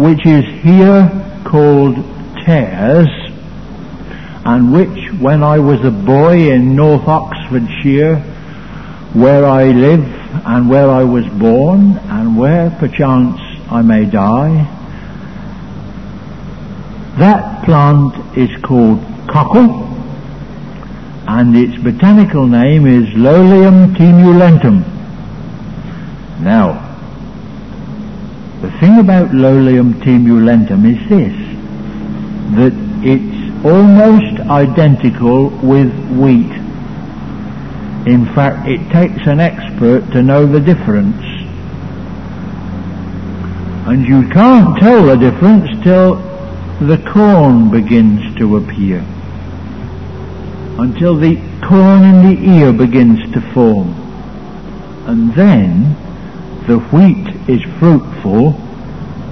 which 0.00 0.24
is 0.24 0.46
here 0.62 1.42
called 1.44 1.96
tares, 2.46 3.10
and 4.46 4.72
which 4.72 5.12
when 5.20 5.42
I 5.42 5.58
was 5.58 5.84
a 5.84 5.90
boy 5.90 6.50
in 6.50 6.74
North 6.74 7.06
Oxfordshire, 7.06 8.16
where 9.12 9.44
I 9.44 9.64
live 9.64 10.23
and 10.44 10.68
where 10.68 10.90
I 10.90 11.04
was 11.04 11.26
born, 11.26 11.98
and 11.98 12.36
where 12.36 12.70
perchance 12.70 13.40
I 13.70 13.82
may 13.82 14.04
die, 14.04 14.64
that 17.18 17.64
plant 17.64 18.36
is 18.36 18.50
called 18.62 19.00
cockle, 19.28 19.84
and 21.26 21.56
its 21.56 21.80
botanical 21.82 22.46
name 22.46 22.86
is 22.86 23.08
Lolium 23.14 23.94
temulentum. 23.94 24.84
Now, 26.40 26.80
the 28.60 28.70
thing 28.80 28.98
about 28.98 29.30
Lolium 29.30 29.94
temulentum 30.02 30.84
is 30.84 31.08
this, 31.08 31.36
that 32.56 32.72
it's 33.06 33.64
almost 33.64 34.40
identical 34.40 35.48
with 35.62 35.92
wheat. 36.10 36.63
In 38.06 38.26
fact, 38.34 38.68
it 38.68 38.90
takes 38.90 39.26
an 39.26 39.40
expert 39.40 40.10
to 40.12 40.22
know 40.22 40.46
the 40.46 40.60
difference. 40.60 41.22
And 43.86 44.06
you 44.06 44.28
can't 44.28 44.78
tell 44.78 45.06
the 45.06 45.16
difference 45.16 45.82
till 45.82 46.16
the 46.80 46.98
corn 47.10 47.70
begins 47.70 48.36
to 48.36 48.56
appear 48.56 49.04
until 50.78 51.16
the 51.16 51.36
corn 51.62 52.02
in 52.02 52.34
the 52.34 52.58
ear 52.58 52.72
begins 52.72 53.20
to 53.32 53.40
form. 53.52 53.94
And 55.06 55.32
then 55.34 55.94
the 56.66 56.78
wheat 56.78 57.48
is 57.48 57.62
fruitful 57.78 58.54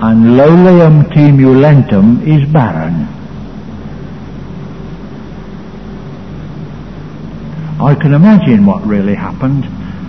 and 0.00 0.36
Lolium 0.36 1.04
temulentum 1.12 2.26
is 2.26 2.48
barren. 2.52 3.08
I 7.82 7.96
can 7.96 8.14
imagine 8.14 8.64
what 8.64 8.86
really 8.86 9.16
happened. 9.16 9.64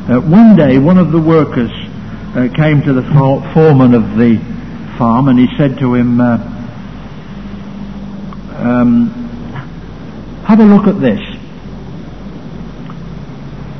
Uh, 0.08 0.22
one 0.22 0.56
day 0.56 0.78
one 0.78 1.00
of 1.00 1.12
the 1.12 1.20
workers 1.20 1.72
uh, 2.36 2.48
came 2.56 2.84
to 2.84 2.94
the 2.94 3.02
foreman 3.54 3.96
of 3.96 4.16
the 4.16 4.38
farm 5.00 5.28
and 5.28 5.40
he 5.40 5.48
said 5.58 5.80
to 5.80 5.96
him, 5.96 6.22
uh, 6.22 6.38
um, 8.58 9.10
have 10.46 10.60
a 10.60 10.64
look 10.64 10.86
at 10.86 11.02
this. 11.02 11.20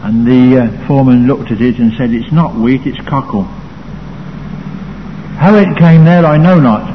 And 0.02 0.26
the 0.26 0.64
uh, 0.64 0.88
foreman 0.88 1.28
looked 1.28 1.52
at 1.52 1.62
it 1.62 1.78
and 1.78 1.94
said, 1.96 2.10
it's 2.12 2.32
not 2.32 2.56
wheat, 2.56 2.88
it's 2.88 2.98
cockle. 3.08 3.44
How 5.38 5.54
it 5.56 5.78
came 5.78 6.04
there, 6.04 6.26
I 6.26 6.38
know 6.38 6.60
not. 6.60 6.90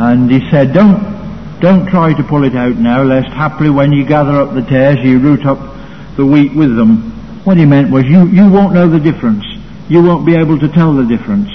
And 0.00 0.28
he 0.30 0.50
said, 0.50 0.72
don't, 0.72 1.17
don't 1.60 1.86
try 1.88 2.14
to 2.14 2.22
pull 2.22 2.44
it 2.44 2.54
out 2.54 2.76
now, 2.76 3.02
lest 3.02 3.28
haply 3.28 3.70
when 3.70 3.92
you 3.92 4.04
gather 4.04 4.40
up 4.40 4.54
the 4.54 4.62
tares, 4.62 4.98
you 5.02 5.18
root 5.18 5.44
up 5.44 5.58
the 6.16 6.24
wheat 6.24 6.54
with 6.54 6.76
them. 6.76 7.12
What 7.44 7.56
he 7.56 7.64
meant 7.64 7.90
was, 7.90 8.04
you, 8.04 8.26
you 8.26 8.48
won't 8.50 8.74
know 8.74 8.88
the 8.88 9.00
difference. 9.00 9.44
You 9.88 10.02
won't 10.02 10.26
be 10.26 10.34
able 10.34 10.58
to 10.58 10.68
tell 10.68 10.94
the 10.94 11.04
difference. 11.04 11.50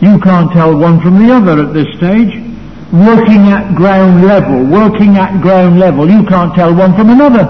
You 0.00 0.18
can't 0.20 0.50
tell 0.52 0.76
one 0.76 1.00
from 1.00 1.24
the 1.24 1.32
other 1.32 1.62
at 1.62 1.72
this 1.72 1.86
stage. 1.96 2.34
Working 2.92 3.46
at 3.48 3.76
ground 3.76 4.26
level, 4.26 4.64
working 4.66 5.16
at 5.16 5.40
ground 5.40 5.78
level, 5.78 6.10
you 6.10 6.24
can't 6.26 6.54
tell 6.54 6.74
one 6.74 6.96
from 6.96 7.10
another. 7.10 7.46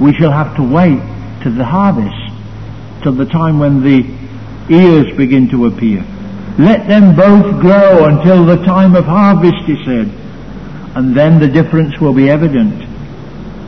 We 0.00 0.14
shall 0.14 0.30
have 0.30 0.54
to 0.56 0.62
wait 0.62 1.00
to 1.42 1.50
the 1.50 1.64
harvest, 1.64 3.02
till 3.02 3.12
the 3.12 3.26
time 3.26 3.58
when 3.58 3.82
the 3.82 4.06
ears 4.72 5.16
begin 5.16 5.48
to 5.50 5.66
appear. 5.66 6.04
Let 6.58 6.86
them 6.86 7.16
both 7.16 7.60
grow 7.60 8.04
until 8.04 8.44
the 8.44 8.62
time 8.64 8.94
of 8.94 9.06
harvest, 9.06 9.64
he 9.66 9.82
said. 9.84 10.19
And 10.94 11.16
then 11.16 11.38
the 11.38 11.48
difference 11.48 11.98
will 12.00 12.14
be 12.14 12.28
evident. 12.28 12.82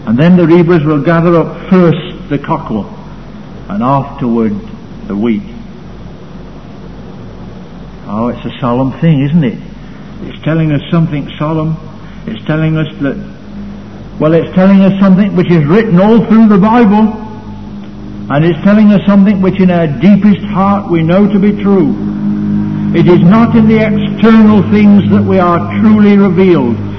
And 0.07 0.19
then 0.19 0.37
the 0.37 0.47
reapers 0.47 0.85
will 0.85 1.03
gather 1.03 1.37
up 1.37 1.71
first 1.71 2.29
the 2.29 2.39
cockle 2.39 2.85
and 3.69 3.83
afterward 3.83 4.53
the 5.07 5.17
wheat. 5.17 5.43
Oh, 8.07 8.29
it's 8.29 8.45
a 8.45 8.59
solemn 8.61 8.99
thing, 9.01 9.23
isn't 9.23 9.45
it? 9.45 9.59
It's 10.23 10.43
telling 10.45 10.73
us 10.73 10.83
something 10.91 11.31
solemn. 11.39 11.77
It's 12.27 12.45
telling 12.45 12.77
us 12.77 12.89
that, 13.01 13.17
well, 14.21 14.35
it's 14.35 14.53
telling 14.55 14.81
us 14.81 14.99
something 15.01 15.37
which 15.37 15.51
is 15.51 15.65
written 15.67 16.01
all 16.01 16.27
through 16.27 16.49
the 16.49 16.59
Bible. 16.59 17.21
And 18.31 18.45
it's 18.45 18.59
telling 18.65 18.93
us 18.93 19.07
something 19.07 19.41
which 19.41 19.61
in 19.61 19.71
our 19.71 19.87
deepest 19.87 20.45
heart 20.47 20.91
we 20.91 21.03
know 21.03 21.31
to 21.33 21.39
be 21.39 21.53
true. 21.63 21.95
It 22.95 23.07
is 23.07 23.21
not 23.21 23.57
in 23.57 23.69
the 23.69 23.79
external 23.79 24.63
things 24.71 25.09
that 25.11 25.23
we 25.23 25.39
are 25.39 25.81
truly 25.81 26.17
revealed. 26.19 26.92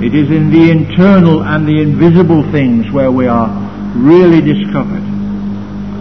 It 0.00 0.14
is 0.14 0.30
in 0.30 0.50
the 0.50 0.70
internal 0.70 1.42
and 1.42 1.66
the 1.66 1.80
invisible 1.80 2.48
things 2.52 2.88
where 2.92 3.10
we 3.10 3.26
are 3.26 3.48
really 3.96 4.40
discovered. 4.40 5.02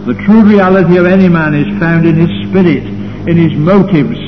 The 0.06 0.14
true 0.24 0.44
reality 0.44 0.98
of 0.98 1.08
any 1.08 1.28
man 1.28 1.56
is 1.56 1.68
found 1.80 2.06
in 2.06 2.16
his 2.16 2.30
spirit, 2.48 2.84
in 3.28 3.36
his 3.38 3.58
motives, 3.58 4.20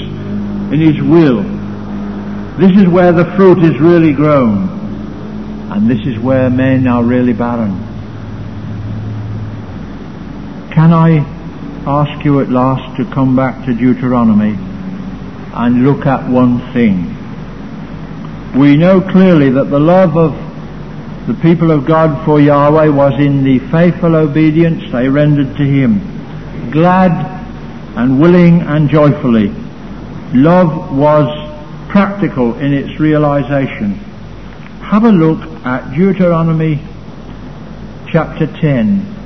in 0.73 0.81
his 0.81 0.99
will. 1.01 1.43
This 2.57 2.75
is 2.81 2.87
where 2.87 3.11
the 3.11 3.25
fruit 3.37 3.63
is 3.63 3.79
really 3.79 4.11
grown. 4.11 4.67
And 5.71 5.89
this 5.89 6.05
is 6.05 6.17
where 6.17 6.49
men 6.49 6.87
are 6.87 7.03
really 7.03 7.33
barren. 7.33 7.77
Can 10.73 10.91
I 10.91 11.19
ask 11.85 12.25
you 12.25 12.41
at 12.41 12.49
last 12.49 12.97
to 12.97 13.05
come 13.13 13.35
back 13.35 13.65
to 13.67 13.73
Deuteronomy 13.75 14.55
and 15.53 15.83
look 15.83 16.07
at 16.07 16.27
one 16.27 16.73
thing? 16.73 17.18
We 18.57 18.75
know 18.75 18.99
clearly 18.99 19.51
that 19.51 19.69
the 19.69 19.79
love 19.79 20.17
of 20.17 20.33
the 21.27 21.35
people 21.35 21.69
of 21.69 21.85
God 21.85 22.25
for 22.25 22.41
Yahweh 22.41 22.87
was 22.87 23.13
in 23.19 23.43
the 23.43 23.59
faithful 23.69 24.15
obedience 24.15 24.91
they 24.91 25.07
rendered 25.07 25.55
to 25.57 25.63
Him, 25.63 26.71
glad 26.71 27.11
and 27.95 28.19
willing 28.19 28.61
and 28.61 28.89
joyfully. 28.89 29.49
Love 30.33 30.97
was 30.97 31.27
practical 31.89 32.57
in 32.57 32.73
its 32.73 32.99
realization. 32.99 33.93
Have 34.81 35.03
a 35.03 35.11
look 35.11 35.41
at 35.63 35.93
Deuteronomy 35.93 36.81
chapter 38.11 38.47
10. 38.47 39.17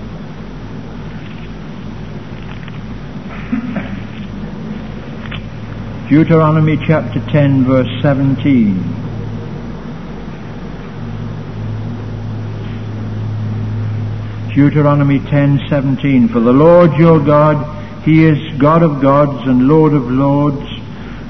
Deuteronomy 6.10 6.78
chapter 6.86 7.26
10 7.32 7.64
verse 7.64 8.02
17. 8.02 9.03
Deuteronomy 14.56 15.18
10:17 15.18 16.32
For 16.32 16.40
the 16.40 16.54
Lord 16.54 16.94
your 16.94 17.20
God 17.20 18.04
he 18.06 18.24
is 18.24 18.38
God 18.60 18.84
of 18.84 19.02
gods 19.02 19.48
and 19.48 19.68
Lord 19.68 19.94
of 19.94 20.12
lords 20.12 20.70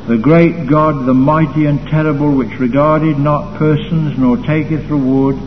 the 0.07 0.17
great 0.17 0.67
God 0.67 1.05
the 1.05 1.13
mighty 1.13 1.65
and 1.65 1.79
terrible 1.87 2.33
which 2.33 2.59
regarded 2.59 3.17
not 3.17 3.55
persons 3.55 4.17
nor 4.17 4.35
taketh 4.35 4.89
reward 4.89 5.37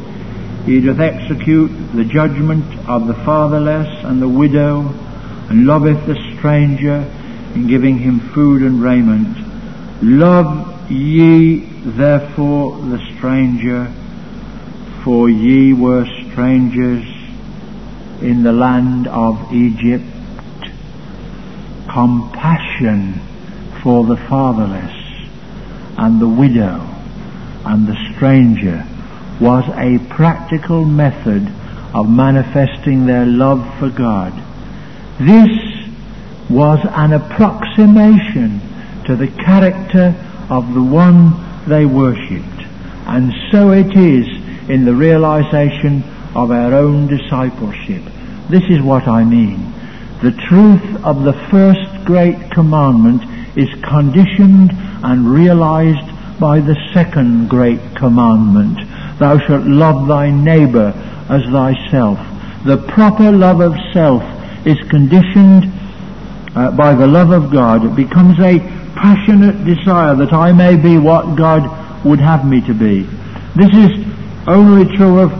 he 0.64 0.80
doth 0.80 1.00
execute 1.00 1.70
the 1.94 2.04
judgment 2.04 2.64
of 2.88 3.06
the 3.06 3.14
fatherless 3.26 3.88
and 4.04 4.22
the 4.22 4.28
widow 4.28 4.80
and 5.50 5.66
loveth 5.66 6.06
the 6.06 6.16
stranger 6.32 7.04
in 7.54 7.66
giving 7.66 7.98
him 7.98 8.20
food 8.32 8.62
and 8.62 8.82
raiment. 8.82 9.36
Love 10.02 10.90
ye 10.90 11.58
therefore 11.84 12.78
the 12.78 13.00
stranger, 13.16 13.92
for 15.04 15.28
ye 15.28 15.74
were 15.74 16.06
strangers 16.30 17.15
in 18.22 18.42
the 18.42 18.52
land 18.52 19.06
of 19.06 19.52
Egypt. 19.52 20.04
Compassion 21.88 23.20
for 23.82 24.04
the 24.04 24.16
fatherless 24.16 24.92
and 25.98 26.20
the 26.20 26.28
widow 26.28 26.80
and 27.64 27.86
the 27.86 27.96
stranger 28.14 28.86
was 29.40 29.64
a 29.76 29.98
practical 30.14 30.84
method 30.84 31.46
of 31.94 32.08
manifesting 32.08 33.06
their 33.06 33.26
love 33.26 33.78
for 33.78 33.90
God. 33.90 34.32
This 35.20 35.76
was 36.50 36.78
an 36.84 37.12
approximation 37.12 38.60
to 39.06 39.16
the 39.16 39.28
character 39.28 40.14
of 40.50 40.74
the 40.74 40.82
one 40.82 41.32
they 41.68 41.86
worshipped. 41.86 42.62
And 43.06 43.32
so 43.50 43.72
it 43.72 43.96
is 43.96 44.26
in 44.68 44.84
the 44.84 44.94
realization 44.94 46.02
of 46.36 46.50
our 46.50 46.74
own 46.74 47.06
discipleship. 47.06 48.02
This 48.48 48.62
is 48.68 48.80
what 48.82 49.08
I 49.08 49.24
mean. 49.24 49.72
The 50.22 50.32
truth 50.48 51.04
of 51.04 51.24
the 51.24 51.32
first 51.50 52.04
great 52.04 52.50
commandment 52.52 53.22
is 53.56 53.68
conditioned 53.82 54.70
and 55.02 55.30
realized 55.30 56.38
by 56.38 56.60
the 56.60 56.76
second 56.92 57.48
great 57.48 57.80
commandment. 57.96 58.78
Thou 59.18 59.38
shalt 59.46 59.64
love 59.64 60.06
thy 60.06 60.30
neighbor 60.30 60.92
as 61.28 61.42
thyself. 61.44 62.18
The 62.64 62.84
proper 62.88 63.32
love 63.32 63.60
of 63.60 63.74
self 63.92 64.22
is 64.66 64.78
conditioned 64.88 65.72
uh, 66.56 66.70
by 66.70 66.94
the 66.94 67.06
love 67.06 67.30
of 67.30 67.52
God, 67.52 67.84
it 67.84 67.94
becomes 67.94 68.38
a 68.40 68.58
passionate 68.96 69.62
desire 69.66 70.16
that 70.16 70.32
I 70.32 70.52
may 70.52 70.74
be 70.76 70.96
what 70.96 71.36
God 71.36 71.68
would 72.04 72.18
have 72.18 72.46
me 72.46 72.62
to 72.62 72.72
be. 72.72 73.02
This 73.54 73.68
is 73.74 73.92
only 74.48 74.96
true 74.96 75.20
of, 75.20 75.32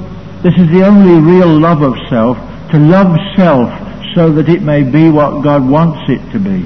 this 0.46 0.54
is 0.58 0.70
the 0.70 0.86
only 0.86 1.18
real 1.18 1.58
love 1.58 1.82
of 1.82 1.94
self, 2.08 2.38
to 2.70 2.78
love 2.78 3.18
self 3.34 3.66
so 4.14 4.30
that 4.30 4.48
it 4.48 4.62
may 4.62 4.84
be 4.84 5.10
what 5.10 5.42
God 5.42 5.68
wants 5.68 6.08
it 6.08 6.22
to 6.30 6.38
be. 6.38 6.62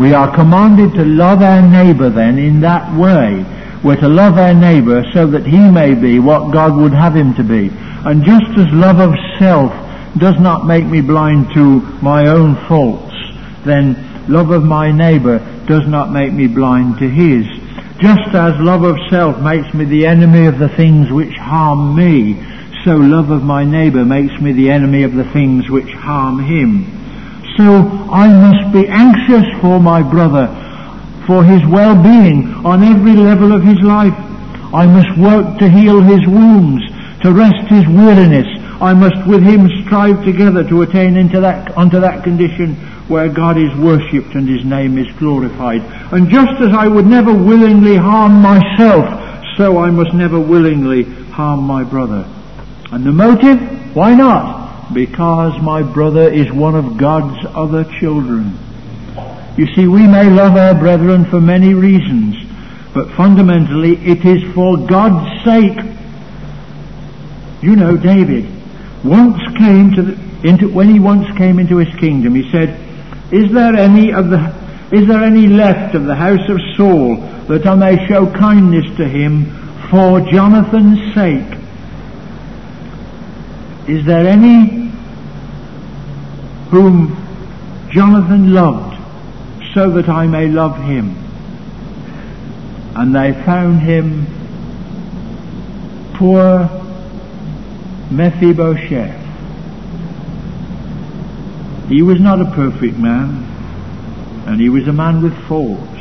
We 0.00 0.14
are 0.14 0.32
commanded 0.32 0.94
to 0.94 1.04
love 1.04 1.42
our 1.42 1.60
neighbour 1.60 2.10
then 2.10 2.38
in 2.38 2.60
that 2.60 2.96
way. 2.96 3.44
We're 3.82 3.98
to 3.98 4.08
love 4.08 4.38
our 4.38 4.54
neighbour 4.54 5.02
so 5.12 5.26
that 5.32 5.44
he 5.44 5.58
may 5.58 5.96
be 5.96 6.20
what 6.20 6.52
God 6.52 6.76
would 6.76 6.92
have 6.92 7.16
him 7.16 7.34
to 7.34 7.42
be. 7.42 7.70
And 8.06 8.22
just 8.22 8.56
as 8.56 8.70
love 8.70 9.00
of 9.00 9.18
self 9.40 9.72
does 10.18 10.38
not 10.38 10.64
make 10.64 10.86
me 10.86 11.00
blind 11.00 11.52
to 11.54 11.80
my 12.02 12.28
own 12.28 12.54
faults, 12.68 13.16
then 13.64 14.28
love 14.28 14.50
of 14.50 14.62
my 14.62 14.92
neighbour 14.92 15.40
does 15.66 15.88
not 15.88 16.12
make 16.12 16.32
me 16.32 16.46
blind 16.46 16.98
to 16.98 17.10
his. 17.10 17.46
Just 18.04 18.34
as 18.34 18.52
love 18.60 18.82
of 18.82 18.98
self 19.08 19.40
makes 19.40 19.72
me 19.72 19.86
the 19.86 20.04
enemy 20.04 20.44
of 20.44 20.58
the 20.58 20.68
things 20.68 21.10
which 21.10 21.34
harm 21.36 21.96
me, 21.96 22.36
so 22.84 22.96
love 22.96 23.30
of 23.30 23.42
my 23.42 23.64
neighbour 23.64 24.04
makes 24.04 24.38
me 24.42 24.52
the 24.52 24.70
enemy 24.70 25.04
of 25.04 25.14
the 25.14 25.24
things 25.32 25.70
which 25.70 25.90
harm 25.94 26.38
him. 26.38 26.84
So 27.56 27.64
I 27.64 28.28
must 28.28 28.74
be 28.74 28.86
anxious 28.88 29.46
for 29.62 29.80
my 29.80 30.02
brother, 30.02 30.48
for 31.26 31.42
his 31.44 31.64
well-being 31.64 32.52
on 32.66 32.84
every 32.84 33.14
level 33.14 33.52
of 33.52 33.62
his 33.62 33.80
life. 33.80 34.12
I 34.74 34.84
must 34.84 35.16
work 35.16 35.58
to 35.60 35.70
heal 35.70 36.02
his 36.02 36.26
wounds, 36.26 36.84
to 37.22 37.32
rest 37.32 37.66
his 37.68 37.88
weariness. 37.88 38.48
I 38.82 38.92
must 38.92 39.26
with 39.26 39.42
him 39.42 39.66
strive 39.86 40.22
together 40.26 40.62
to 40.68 40.82
attain 40.82 41.16
into 41.16 41.40
that, 41.40 41.74
unto 41.78 42.00
that 42.00 42.22
condition 42.22 42.76
where 43.08 43.28
God 43.28 43.58
is 43.58 43.74
worshipped 43.76 44.34
and 44.34 44.48
His 44.48 44.64
name 44.64 44.98
is 44.98 45.10
glorified. 45.18 45.82
And 46.12 46.30
just 46.30 46.60
as 46.60 46.72
I 46.72 46.88
would 46.88 47.06
never 47.06 47.32
willingly 47.32 47.96
harm 47.96 48.40
myself, 48.40 49.22
so 49.56 49.78
I 49.78 49.90
must 49.90 50.14
never 50.14 50.40
willingly 50.40 51.04
harm 51.04 51.60
my 51.60 51.84
brother. 51.84 52.28
And 52.90 53.04
the 53.04 53.12
motive? 53.12 53.94
Why 53.94 54.14
not? 54.14 54.92
Because 54.92 55.60
my 55.62 55.82
brother 55.82 56.32
is 56.32 56.50
one 56.52 56.74
of 56.74 56.96
God's 56.96 57.46
other 57.54 57.84
children. 58.00 58.58
You 59.56 59.66
see, 59.74 59.86
we 59.86 60.06
may 60.06 60.28
love 60.28 60.56
our 60.56 60.74
brethren 60.74 61.24
for 61.26 61.40
many 61.40 61.74
reasons, 61.74 62.36
but 62.92 63.10
fundamentally 63.16 63.96
it 64.04 64.24
is 64.24 64.52
for 64.54 64.76
God's 64.76 65.44
sake. 65.44 65.78
You 67.62 67.76
know, 67.76 67.96
David 67.96 68.50
once 69.04 69.40
came 69.58 69.92
to 69.92 70.02
the, 70.02 70.48
into, 70.48 70.68
when 70.72 70.88
he 70.88 70.98
once 70.98 71.26
came 71.36 71.58
into 71.58 71.76
his 71.76 71.94
kingdom, 71.96 72.34
he 72.34 72.50
said, 72.50 72.68
is 73.34 73.50
there 73.52 73.74
any 73.74 74.12
of 74.12 74.30
the, 74.30 74.38
is 74.92 75.08
there 75.08 75.24
any 75.24 75.48
left 75.48 75.96
of 75.96 76.04
the 76.04 76.14
house 76.14 76.48
of 76.48 76.60
Saul 76.76 77.16
that 77.48 77.66
I 77.66 77.74
may 77.74 78.06
show 78.06 78.30
kindness 78.30 78.96
to 78.96 79.08
him 79.08 79.46
for 79.90 80.20
Jonathan's 80.20 81.12
sake? 81.14 81.58
Is 83.88 84.06
there 84.06 84.24
any 84.28 84.88
whom 86.70 87.88
Jonathan 87.90 88.54
loved 88.54 89.00
so 89.74 89.90
that 89.90 90.08
I 90.08 90.28
may 90.28 90.46
love 90.46 90.76
him? 90.84 91.16
And 92.94 93.12
they 93.16 93.32
found 93.44 93.80
him 93.80 94.26
poor 96.14 96.68
Mephibosheth 98.12 99.23
he 101.88 102.02
was 102.02 102.20
not 102.20 102.40
a 102.40 102.50
perfect 102.54 102.96
man. 102.96 103.52
and 104.46 104.60
he 104.60 104.68
was 104.68 104.86
a 104.86 104.92
man 104.92 105.22
with 105.22 105.32
faults. 105.48 105.98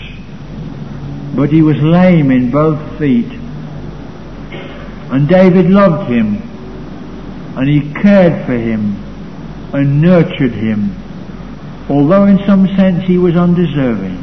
But 1.33 1.49
he 1.49 1.61
was 1.61 1.77
lame 1.77 2.29
in 2.29 2.51
both 2.51 2.99
feet. 2.99 3.31
And 5.11 5.29
David 5.29 5.69
loved 5.69 6.11
him, 6.11 6.35
and 7.57 7.69
he 7.69 7.93
cared 8.01 8.45
for 8.45 8.53
him, 8.53 8.97
and 9.73 10.01
nurtured 10.01 10.51
him, 10.51 10.95
although 11.89 12.25
in 12.25 12.37
some 12.45 12.67
sense 12.75 13.03
he 13.05 13.17
was 13.17 13.35
undeserving. 13.35 14.17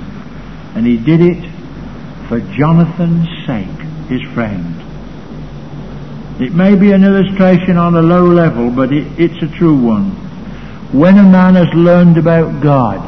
And 0.74 0.86
he 0.86 0.98
did 0.98 1.20
it 1.20 1.50
for 2.28 2.40
Jonathan's 2.56 3.28
sake, 3.46 3.66
his 4.08 4.22
friend. 4.34 4.76
It 6.40 6.52
may 6.52 6.74
be 6.76 6.92
an 6.92 7.04
illustration 7.04 7.76
on 7.76 7.96
a 7.96 8.02
low 8.02 8.26
level, 8.26 8.70
but 8.70 8.92
it, 8.92 9.06
it's 9.18 9.42
a 9.42 9.48
true 9.58 9.80
one. 9.80 10.29
When 10.92 11.18
a 11.18 11.22
man 11.22 11.54
has 11.54 11.68
learned 11.74 12.18
about 12.18 12.62
God, 12.62 12.98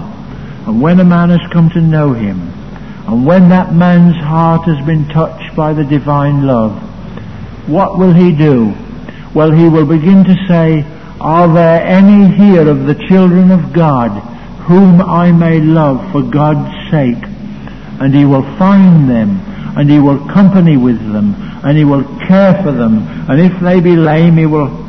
and 0.69 0.81
when 0.81 1.01
a 1.01 1.05
man 1.05 1.31
has 1.31 1.41
come 1.53 1.69
to 1.71 1.81
know 1.81 2.13
Him, 2.13 2.41
and 3.07 3.27
when 3.27 3.49
that 3.49 3.75
man's 3.75 4.17
heart 4.17 4.69
has 4.69 4.87
been 4.87 5.09
touched 5.09 5.57
by 5.57 5.73
the 5.73 5.83
divine 5.83 6.47
love, 6.47 6.81
what 7.69 7.99
will 7.99 8.13
he 8.13 8.33
do? 8.33 8.73
Well, 9.35 9.51
he 9.51 9.69
will 9.69 9.87
begin 9.87 10.25
to 10.25 10.47
say, 10.47 10.85
Are 11.21 11.53
there 11.53 11.85
any 11.85 12.33
here 12.37 12.69
of 12.69 12.87
the 12.87 12.95
children 13.09 13.51
of 13.51 13.73
God 13.73 14.11
whom 14.67 15.01
I 15.01 15.33
may 15.33 15.61
love 15.61 16.13
for 16.13 16.23
God's 16.23 16.91
sake? 16.91 17.23
And 18.01 18.15
he 18.15 18.25
will 18.25 18.43
find 18.57 19.09
them, 19.11 19.41
and 19.77 19.91
he 19.91 19.99
will 19.99 20.19
company 20.29 20.77
with 20.77 21.01
them, 21.13 21.35
and 21.65 21.77
he 21.77 21.85
will 21.85 22.05
care 22.27 22.63
for 22.63 22.73
them, 22.73 22.99
and 23.29 23.41
if 23.41 23.61
they 23.61 23.81
be 23.81 23.97
lame, 23.97 24.37
he 24.37 24.47
will 24.47 24.82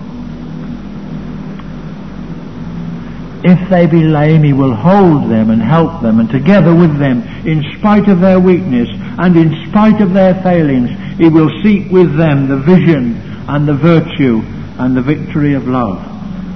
if 3.44 3.70
they 3.70 3.86
be 3.86 4.04
lame, 4.04 4.44
he 4.44 4.54
will 4.54 4.74
hold 4.74 5.30
them 5.30 5.50
and 5.50 5.62
help 5.62 6.02
them, 6.02 6.20
and 6.20 6.30
together 6.30 6.74
with 6.74 6.98
them, 6.98 7.22
in 7.46 7.64
spite 7.78 8.08
of 8.08 8.20
their 8.20 8.40
weakness 8.40 8.90
and 9.20 9.36
in 9.36 9.68
spite 9.70 10.02
of 10.02 10.14
their 10.14 10.42
failings, 10.42 10.90
he 11.18 11.30
will 11.30 11.50
seek 11.62 11.92
with 11.92 12.16
them 12.18 12.48
the 12.48 12.58
vision 12.58 13.16
and 13.48 13.68
the 13.68 13.74
virtue 13.74 14.42
and 14.80 14.96
the 14.96 15.02
victory 15.02 15.54
of 15.54 15.68
love. 15.68 16.00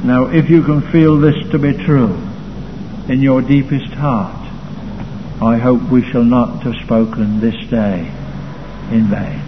Now, 0.05 0.25
if 0.27 0.49
you 0.49 0.63
can 0.63 0.81
feel 0.91 1.19
this 1.19 1.35
to 1.51 1.59
be 1.59 1.73
true 1.73 2.15
in 3.09 3.21
your 3.21 3.41
deepest 3.41 3.93
heart, 3.93 4.35
I 5.41 5.57
hope 5.57 5.81
we 5.91 6.09
shall 6.11 6.23
not 6.23 6.63
have 6.63 6.75
spoken 6.83 7.39
this 7.39 7.55
day 7.69 8.11
in 8.91 9.07
vain. 9.09 9.46